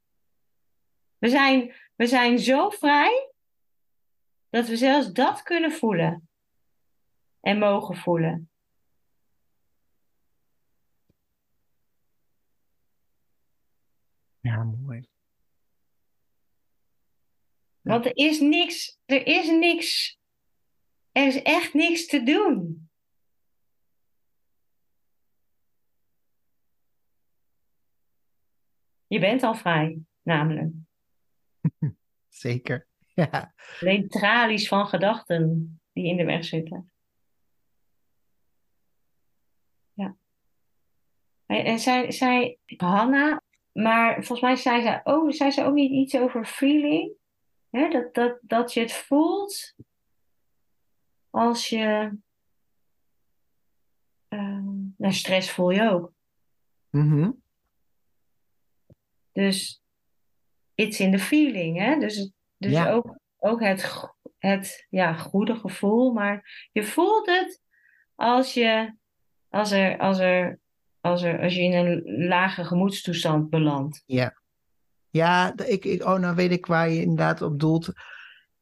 We 1.18 1.28
zijn, 1.28 1.74
we 1.94 2.06
zijn 2.06 2.38
zo 2.38 2.70
vrij 2.70 3.32
dat 4.50 4.68
we 4.68 4.76
zelfs 4.76 5.12
dat 5.12 5.42
kunnen 5.42 5.72
voelen 5.72 6.28
en 7.40 7.58
mogen 7.58 7.96
voelen. 7.96 8.50
Ja, 14.40 14.62
mooi. 14.62 15.08
Want 17.86 18.04
er 18.04 18.16
is 18.16 18.40
niks, 18.40 18.98
er 19.04 19.26
is 19.26 19.48
niks, 19.48 20.18
er 21.12 21.26
is 21.26 21.42
echt 21.42 21.74
niks 21.74 22.06
te 22.06 22.22
doen. 22.22 22.88
Je 29.06 29.18
bent 29.18 29.42
al 29.42 29.54
vrij, 29.54 29.98
namelijk. 30.22 30.72
Zeker. 32.28 32.86
Ja. 33.14 33.54
Alleen 33.80 34.08
tralies 34.08 34.68
van 34.68 34.86
gedachten 34.86 35.80
die 35.92 36.06
in 36.06 36.16
de 36.16 36.24
weg 36.24 36.44
zitten. 36.44 36.92
Ja. 39.92 40.16
En 41.46 41.78
zij, 41.78 42.10
zij 42.10 42.58
Hanna, 42.76 43.42
maar 43.72 44.14
volgens 44.14 44.40
mij 44.40 44.56
zei 44.56 44.82
zij 44.82 45.00
ook, 45.04 45.34
zei 45.34 45.50
ze 45.50 45.64
ook 45.64 45.74
niet 45.74 45.90
iets 45.90 46.16
over 46.16 46.46
feeling. 46.46 47.16
Hè? 47.76 47.88
Dat, 47.88 48.14
dat, 48.14 48.38
dat 48.42 48.72
je 48.72 48.80
het 48.80 48.92
voelt 48.92 49.74
als 51.30 51.68
je. 51.68 52.16
ehm, 54.28 54.74
nou, 54.96 55.12
stress 55.12 55.50
voel 55.50 55.70
je 55.70 55.90
ook. 55.90 56.12
Mhm. 56.90 57.30
Dus 59.32 59.82
it's 60.74 61.00
in 61.00 61.10
the 61.12 61.18
feeling, 61.18 61.78
hè? 61.78 61.98
Dus, 61.98 62.32
dus 62.56 62.72
Ja. 62.72 62.90
ook, 62.90 63.18
ook 63.36 63.60
het, 63.60 64.08
het 64.38 64.86
ja, 64.90 65.12
goede 65.14 65.56
gevoel. 65.56 66.12
Maar 66.12 66.68
je 66.72 66.84
voelt 66.84 67.26
het 67.26 67.62
als 68.14 68.54
je, 68.54 68.96
als 69.48 69.70
er, 69.70 69.98
als 69.98 70.18
er, 70.18 70.58
als 71.00 71.22
er, 71.22 71.40
als 71.42 71.54
je 71.54 71.62
in 71.62 71.72
een 71.72 72.26
lage 72.26 72.64
gemoedstoestand 72.64 73.50
belandt. 73.50 74.02
Ja. 74.06 74.44
Ja, 75.10 75.56
ik, 75.56 75.84
ik, 75.84 76.04
oh, 76.04 76.18
nou 76.18 76.34
weet 76.34 76.52
ik 76.52 76.66
waar 76.66 76.90
je 76.90 77.00
inderdaad 77.00 77.42
op 77.42 77.60
doelt. 77.60 77.92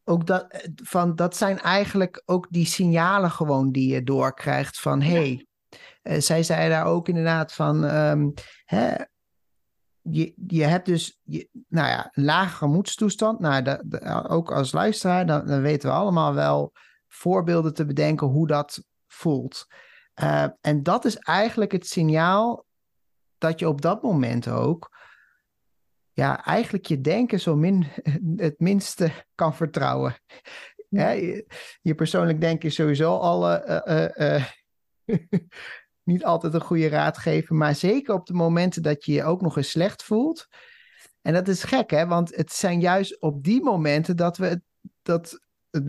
Ook 0.05 0.27
dat, 0.27 0.47
eh, 0.49 0.61
van, 0.75 1.17
dat 1.17 1.37
zijn 1.37 1.59
eigenlijk 1.61 2.23
ook 2.25 2.47
die 2.51 2.67
signalen 2.67 3.31
gewoon 3.31 3.73
die 3.73 3.93
je 3.93 4.03
doorkrijgt 4.03 4.81
van 4.81 5.01
Ja. 5.01 5.07
hey, 5.07 5.47
eh, 6.03 6.21
zij 6.21 6.43
zei 6.43 6.69
daar 6.69 6.87
ook 6.87 7.09
inderdaad 7.09 7.53
van, 7.53 7.85
ehm, 7.85 8.31
hè, 8.65 8.95
je, 10.01 10.35
je 10.47 10.65
hebt 10.65 10.87
dus, 10.87 11.19
je, 11.23 11.49
nou 11.69 11.89
ja, 11.89 12.11
een 12.13 12.25
lage 12.25 12.57
gemoedstoestand. 12.57 13.41
Nou, 13.41 13.79
ook 14.29 14.53
als 14.53 14.73
luisteraar, 14.73 15.27
dan, 15.27 15.47
dan 15.47 15.61
weten 15.61 15.89
we 15.89 15.95
allemaal 15.95 16.35
wel 16.35 16.73
voorbeelden 17.09 17.75
te 17.75 17.85
bedenken 17.85 18.27
hoe 18.27 18.47
dat 18.47 18.85
voelt. 19.07 19.67
Eh, 20.15 20.47
en 20.61 20.83
dat 20.83 21.05
is 21.05 21.17
eigenlijk 21.17 21.73
het 21.73 21.87
signaal 21.87 22.65
dat 23.39 23.59
je 23.59 23.69
op 23.69 23.81
dat 23.81 24.03
moment 24.03 24.49
ook 24.49 24.97
ja, 26.15 26.45
eigenlijk 26.45 26.87
je 26.87 27.01
denken 27.01 27.41
zo 27.41 27.57
min, 27.57 27.87
het 28.37 28.61
minste 28.61 29.11
kan 29.35 29.55
vertrouwen. 29.55 30.17
Ja, 30.89 31.11
je, 31.11 31.47
je 31.83 31.95
persoonlijk 31.95 32.41
denken 32.41 32.69
is 32.69 32.75
sowieso 32.75 33.17
al 33.17 33.51
eh, 33.51 34.11
eh, 34.17 34.37
eh, 34.37 34.45
niet 36.03 36.25
altijd 36.25 36.55
een 36.55 36.61
goede 36.61 36.89
raadgever, 36.89 37.55
maar 37.55 37.75
zeker 37.75 38.15
op 38.15 38.27
de 38.27 38.33
momenten 38.33 38.83
dat 38.83 39.05
je 39.05 39.13
je 39.13 39.25
ook 39.25 39.41
nog 39.41 39.57
eens 39.57 39.71
slecht 39.71 40.03
voelt. 40.03 40.47
En 41.23 41.33
dat 41.33 41.49
is 41.49 41.63
gek, 41.63 41.91
hè? 41.91 42.07
Want 42.07 42.37
het 42.37 42.53
zijn 42.53 42.81
juist 42.81 43.21
op 43.21 43.45
die 43.45 43.63
momenten 43.63 44.17
dat 44.17 44.37
we 44.37 44.47
het, 44.47 44.63
dat 45.03 45.41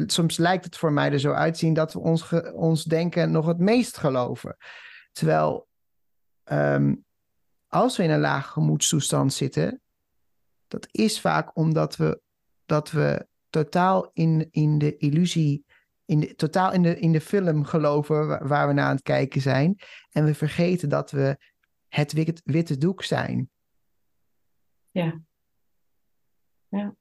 soms 0.06 0.38
lijkt 0.38 0.66
het 0.66 0.78
voor 0.78 0.92
mij 0.92 1.12
er 1.12 1.20
zo 1.20 1.32
uitzien 1.32 1.74
dat 1.74 1.94
we 1.94 2.00
ons, 2.00 2.34
ons 2.54 2.84
denken 2.84 3.32
nog 3.32 3.46
het 3.46 3.60
meest 3.60 3.98
geloven. 3.98 4.58
Terwijl 5.12 5.68
ehm, 6.44 6.96
als 7.68 7.98
we 7.98 8.04
in 8.04 8.10
een 8.10 8.20
lage 8.20 8.52
gemoedstoestand 8.52 9.34
zitten, 9.34 9.82
dat 10.68 10.88
is 10.92 11.20
vaak 11.20 11.58
omdat 11.58 11.96
we, 11.96 12.22
dat 12.66 12.92
we 12.92 13.28
totaal 13.50 14.10
in, 14.14 14.48
in 14.52 14.78
de 14.78 14.98
illusie, 14.98 15.66
in 16.06 16.20
de, 16.20 16.36
totaal 16.36 16.74
in 16.74 16.82
de, 16.82 17.00
in 17.00 17.12
de 17.12 17.22
film 17.22 17.64
geloven 17.64 18.28
waar, 18.28 18.48
waar 18.48 18.68
we 18.68 18.74
naar 18.74 18.86
aan 18.86 18.96
het 18.96 19.04
kijken 19.04 19.42
zijn. 19.42 19.80
En 20.12 20.26
we 20.26 20.34
vergeten 20.34 20.90
dat 20.90 21.12
we 21.12 21.38
het 21.88 22.12
witte, 22.14 22.42
witte 22.44 22.78
doek 22.78 23.04
zijn. 23.04 23.50
Ja. 24.92 25.22
Ja. 26.68 26.96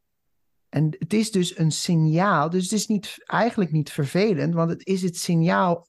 En 0.68 0.96
het 0.98 1.12
is 1.12 1.30
dus 1.30 1.58
een 1.58 1.72
signaal, 1.72 2.50
dus 2.50 2.62
het 2.62 2.72
is 2.72 2.86
niet, 2.86 3.14
eigenlijk 3.24 3.72
niet 3.72 3.92
vervelend, 3.92 4.54
want 4.54 4.70
het 4.70 4.86
is 4.86 5.02
het 5.02 5.16
signaal 5.16 5.86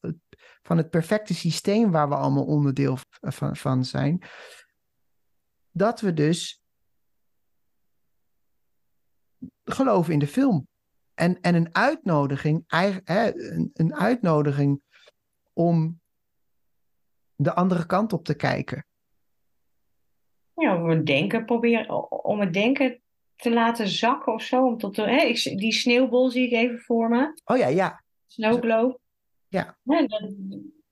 van 0.61 0.77
het 0.77 0.89
perfecte 0.89 1.33
systeem 1.33 1.91
waar 1.91 2.09
we 2.09 2.15
allemaal 2.15 2.45
onderdeel 2.45 2.97
van, 3.21 3.55
van 3.55 3.85
zijn. 3.85 4.21
Dat 5.71 6.01
we 6.01 6.13
dus 6.13 6.64
geloven 9.65 10.13
in 10.13 10.19
de 10.19 10.27
film. 10.27 10.67
En, 11.13 11.41
en 11.41 11.55
een 11.55 11.75
uitnodiging, 11.75 12.63
een, 12.67 13.69
een 13.73 13.95
uitnodiging 13.95 14.81
om 15.53 15.99
de 17.35 17.53
andere 17.53 17.85
kant 17.85 18.13
op 18.13 18.23
te 18.23 18.35
kijken. 18.35 18.85
Ja, 20.53 20.81
om 20.81 20.89
het 20.89 21.05
denken 21.05 21.45
proberen, 21.45 22.11
om 22.23 22.39
het 22.39 22.53
denken 22.53 23.01
te 23.35 23.53
laten 23.53 23.87
zakken 23.87 24.33
of 24.33 24.41
zo. 24.41 24.65
Om 24.65 24.77
tot, 24.77 24.95
hè, 24.95 25.33
die 25.55 25.73
sneeuwbol 25.73 26.29
zie 26.29 26.45
ik 26.45 26.51
even 26.51 26.79
voor 26.79 27.09
me. 27.09 27.41
Oh 27.43 27.57
ja, 27.57 27.67
ja. 27.67 28.03
Snowglobe. 28.27 28.99
Ja. 29.47 29.77
dat, 29.83 30.33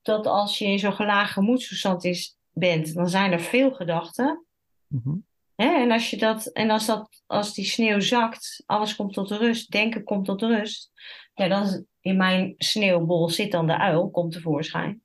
dat, 0.01 0.25
als 0.27 0.57
je 0.57 0.65
in 0.65 0.79
zo'n 0.79 0.93
gelage 0.93 1.33
gemoedstoestand 1.33 2.03
is, 2.03 2.37
bent, 2.51 2.93
dan 2.93 3.09
zijn 3.09 3.31
er 3.31 3.39
veel 3.41 3.73
gedachten. 3.73 4.45
Mm 4.87 5.25
Hè? 5.55 5.65
En, 5.65 5.91
als 5.91 6.09
je 6.09 6.17
dat, 6.17 6.45
en 6.45 6.69
als, 6.69 6.85
dat, 6.85 7.21
als 7.25 7.53
die 7.53 7.65
sneeuw 7.65 7.99
zakt, 7.99 8.63
alles 8.65 8.95
komt 8.95 9.13
tot 9.13 9.31
rust, 9.31 9.71
denken 9.71 10.03
komt 10.03 10.25
tot 10.25 10.41
rust. 10.41 10.91
Ja, 11.33 11.47
dan 11.47 11.85
in 11.99 12.17
mijn 12.17 12.53
sneeuwbol 12.57 13.29
zit 13.29 13.51
dan 13.51 13.67
de 13.67 13.77
uil, 13.77 14.09
komt 14.09 14.31
tevoorschijn. 14.31 15.01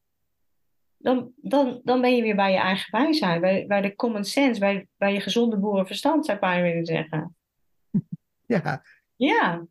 Dan, 0.96 1.32
dan, 1.36 1.80
dan 1.84 2.00
ben 2.00 2.16
je 2.16 2.22
weer 2.22 2.36
bij 2.36 2.52
je 2.52 2.58
eigen 2.58 2.90
bijzijn, 2.90 3.40
bij, 3.40 3.66
bij 3.66 3.80
de 3.80 3.94
common 3.94 4.24
sense, 4.24 4.60
bij, 4.60 4.88
bij 4.96 5.12
je 5.12 5.20
gezonde 5.20 5.58
boerenverstand, 5.58 6.24
zou 6.24 6.36
ik 6.36 6.42
bijna 6.42 6.62
willen 6.62 6.86
zeggen. 6.86 7.36
Ja. 8.46 8.82
Ja. 9.16 9.66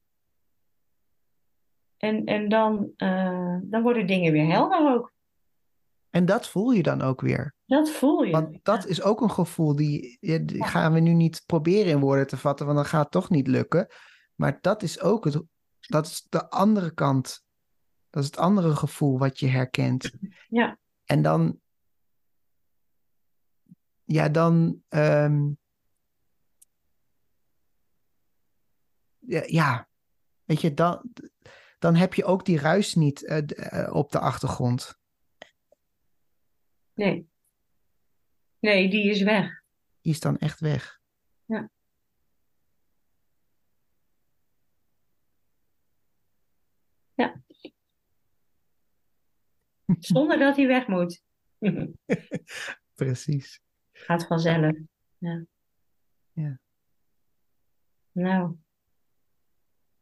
En, 1.97 2.25
en 2.25 2.49
dan, 2.49 2.91
uh, 2.97 3.57
dan 3.61 3.81
worden 3.81 4.07
dingen 4.07 4.31
weer 4.31 4.47
helder 4.47 4.93
ook. 4.93 5.13
En 6.09 6.25
dat 6.25 6.49
voel 6.49 6.71
je 6.71 6.83
dan 6.83 7.01
ook 7.01 7.21
weer. 7.21 7.55
Dat 7.67 7.89
voel 7.89 8.23
je. 8.23 8.31
Want 8.31 8.59
dat 8.63 8.85
is 8.85 9.01
ook 9.01 9.21
een 9.21 9.31
gevoel 9.31 9.75
die, 9.75 10.17
die 10.19 10.63
gaan 10.63 10.93
we 10.93 10.99
nu 10.99 11.13
niet 11.13 11.43
proberen 11.45 11.91
in 11.91 11.99
woorden 11.99 12.27
te 12.27 12.37
vatten, 12.37 12.65
want 12.65 12.77
dan 12.77 12.87
gaat 12.87 13.03
het 13.03 13.11
toch 13.11 13.29
niet 13.29 13.47
lukken. 13.47 13.87
Maar 14.35 14.57
dat 14.61 14.83
is 14.83 15.01
ook 15.01 15.25
het, 15.25 15.43
dat 15.79 16.05
is 16.05 16.25
de 16.29 16.49
andere 16.49 16.93
kant. 16.93 17.45
Dat 18.09 18.23
is 18.23 18.29
het 18.29 18.39
andere 18.39 18.75
gevoel 18.75 19.17
wat 19.17 19.39
je 19.39 19.47
herkent. 19.47 20.11
Ja. 20.47 20.77
En 21.03 21.21
dan, 21.21 21.59
ja, 24.03 24.29
dan, 24.29 24.81
um, 24.89 25.57
ja, 29.19 29.43
ja, 29.45 29.87
weet 30.43 30.61
je, 30.61 30.73
dan, 30.73 31.11
dan 31.79 31.95
heb 31.95 32.13
je 32.13 32.25
ook 32.25 32.45
die 32.45 32.59
ruis 32.59 32.95
niet 32.95 33.21
uh, 33.21 33.89
op 33.91 34.11
de 34.11 34.19
achtergrond. 34.19 34.99
Nee. 36.93 37.29
Nee, 38.67 38.89
die 38.89 39.09
is 39.09 39.21
weg. 39.21 39.61
Die 40.01 40.13
is 40.13 40.19
dan 40.19 40.37
echt 40.37 40.59
weg. 40.59 40.99
Ja. 41.45 41.69
Ja. 47.13 47.41
Zonder 49.99 50.39
dat 50.39 50.55
hij 50.55 50.67
weg 50.67 50.87
moet. 50.87 51.23
Precies. 52.95 53.61
Gaat 53.91 54.27
vanzelf. 54.27 54.75
Ja. 55.17 55.45
ja. 56.31 56.59
Nou. 58.11 58.55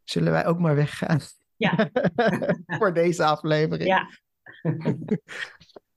Zullen 0.03 0.31
wij 0.31 0.45
ook 0.45 0.59
maar 0.59 0.75
weggaan? 0.75 1.19
Ja. 1.55 1.89
Voor 2.79 2.93
deze 2.93 3.23
aflevering. 3.23 3.89
Ja. 3.89 4.09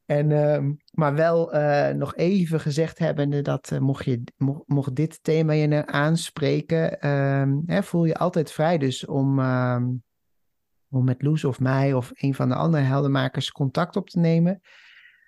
En, 0.08 0.30
uh, 0.30 0.70
maar 0.90 1.14
wel 1.14 1.54
uh, 1.54 1.88
nog 1.88 2.16
even 2.16 2.60
gezegd 2.60 2.98
hebbende 2.98 3.42
dat 3.42 3.70
uh, 3.70 3.78
mocht, 3.78 4.04
je, 4.04 4.22
mocht, 4.66 4.94
dit 4.94 5.22
thema 5.22 5.52
je 5.52 5.66
nou 5.66 5.82
aanspreken, 5.86 6.98
uh, 7.00 7.56
hè, 7.66 7.82
voel 7.82 8.04
je 8.04 8.16
altijd 8.16 8.52
vrij 8.52 8.78
dus 8.78 9.06
om, 9.06 9.38
ehm, 9.38 9.86
om 10.90 11.04
met 11.04 11.22
Loes 11.22 11.44
of 11.44 11.60
mij 11.60 11.92
of 11.92 12.10
een 12.14 12.34
van 12.34 12.48
de 12.48 12.54
andere 12.54 12.82
heldenmakers 12.82 13.52
contact 13.52 13.96
op 13.96 14.10
te 14.10 14.18
nemen. 14.18 14.60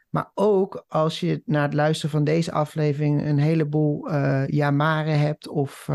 Maar 0.08 0.30
ook 0.34 0.84
als 0.88 1.20
je 1.20 1.42
na 1.44 1.62
het 1.62 1.74
luisteren 1.74 2.10
van 2.10 2.24
deze 2.24 2.52
aflevering 2.52 3.26
een 3.26 3.38
heleboel 3.38 4.10
uh, 4.10 4.46
jamaren 4.46 5.18
hebt 5.18 5.48
of 5.48 5.88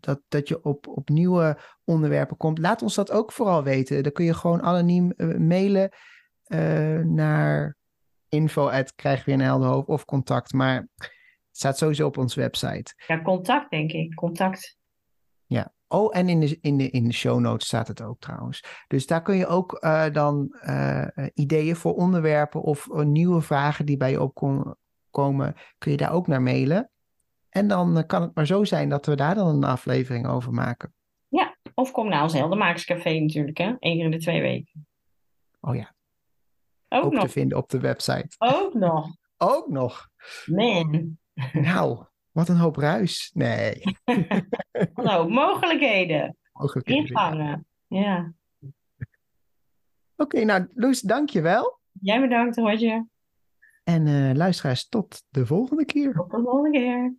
dat, 0.00 0.20
dat 0.28 0.48
je 0.48 0.64
op, 0.64 0.88
op 0.88 1.08
nieuwe 1.08 1.58
onderwerpen 1.84 2.36
komt, 2.36 2.58
laat 2.58 2.82
ons 2.82 2.94
dat 2.94 3.10
ook 3.10 3.32
vooral 3.32 3.62
weten. 3.62 4.02
Dan 4.02 4.12
kun 4.12 4.24
je 4.24 4.34
gewoon 4.34 4.62
anoniem 4.62 5.12
mailen 5.38 5.90
naar 7.14 7.78
info 8.30 8.68
at 8.68 8.94
krijg 8.94 9.24
weer 9.24 9.34
een 9.34 9.40
helder 9.40 9.68
hoofd 9.68 9.88
of 9.88 10.04
contact. 10.04 10.52
Maar 10.52 10.74
het 10.74 11.10
staat 11.50 11.78
sowieso 11.78 12.06
op 12.06 12.18
onze 12.18 12.40
website. 12.40 12.94
Ja, 13.06 13.22
contact 13.22 13.70
denk 13.70 13.92
ik. 13.92 14.14
Contact. 14.14 14.78
Ja. 15.46 15.72
Oh, 15.88 16.16
en 16.16 16.28
in 16.28 16.40
de, 16.40 16.58
in, 16.60 16.76
de, 16.76 16.90
in 16.90 17.04
de 17.04 17.12
show 17.12 17.40
notes 17.40 17.66
staat 17.66 17.88
het 17.88 18.02
ook 18.02 18.20
trouwens. 18.20 18.64
Dus 18.86 19.06
daar 19.06 19.22
kun 19.22 19.36
je 19.36 19.46
ook 19.46 19.78
uh, 19.84 20.10
dan 20.12 20.56
uh, 20.62 21.06
ideeën 21.34 21.76
voor 21.76 21.94
onderwerpen 21.94 22.62
of 22.62 22.88
nieuwe 22.92 23.40
vragen 23.40 23.86
die 23.86 23.96
bij 23.96 24.10
je 24.10 24.20
opkomen, 24.20 25.54
kun 25.78 25.90
je 25.90 25.96
daar 25.96 26.12
ook 26.12 26.26
naar 26.26 26.42
mailen. 26.42 26.90
En 27.48 27.68
dan 27.68 28.06
kan 28.06 28.22
het 28.22 28.34
maar 28.34 28.46
zo 28.46 28.64
zijn 28.64 28.88
dat 28.88 29.06
we 29.06 29.14
daar 29.14 29.34
dan 29.34 29.46
een 29.46 29.64
aflevering 29.64 30.26
over 30.26 30.52
maken. 30.52 30.94
Ja, 31.28 31.56
of 31.74 31.90
kom 31.90 32.08
naar 32.08 32.22
ons 32.22 32.32
Heldermakerscafé 32.32 33.18
natuurlijk, 33.18 33.58
hè? 33.58 33.66
Eén 33.66 33.96
keer 33.96 34.04
in 34.04 34.10
de 34.10 34.18
twee 34.18 34.40
weken. 34.40 34.86
Oh 35.60 35.74
ja, 35.74 35.94
ook, 36.90 37.04
ook 37.04 37.12
nog. 37.12 37.22
te 37.22 37.28
vinden 37.28 37.58
op 37.58 37.68
de 37.68 37.80
website. 37.80 38.34
Ook 38.38 38.74
nog. 38.74 39.16
ook 39.36 39.68
nog. 39.68 40.08
Man. 40.46 41.18
Nou, 41.52 42.04
wat 42.30 42.48
een 42.48 42.56
hoop 42.56 42.76
ruis. 42.76 43.30
Nee. 43.34 43.82
hoop 44.94 45.30
mogelijkheden. 45.30 46.36
Mogelijkheden. 46.52 47.06
Ingangen. 47.06 47.66
Ja. 47.86 48.32
Oké, 48.60 48.72
okay, 50.16 50.42
nou 50.42 50.68
Loes, 50.74 51.00
dank 51.00 51.30
je 51.30 51.40
wel. 51.40 51.78
Jij 52.00 52.20
bedankt, 52.20 52.56
Roger. 52.56 53.06
En 53.84 54.06
uh, 54.06 54.32
luisteraars, 54.34 54.88
tot 54.88 55.22
de 55.28 55.46
volgende 55.46 55.84
keer. 55.84 56.12
Tot 56.12 56.30
de 56.30 56.40
volgende 56.42 56.78
keer. 56.78 57.14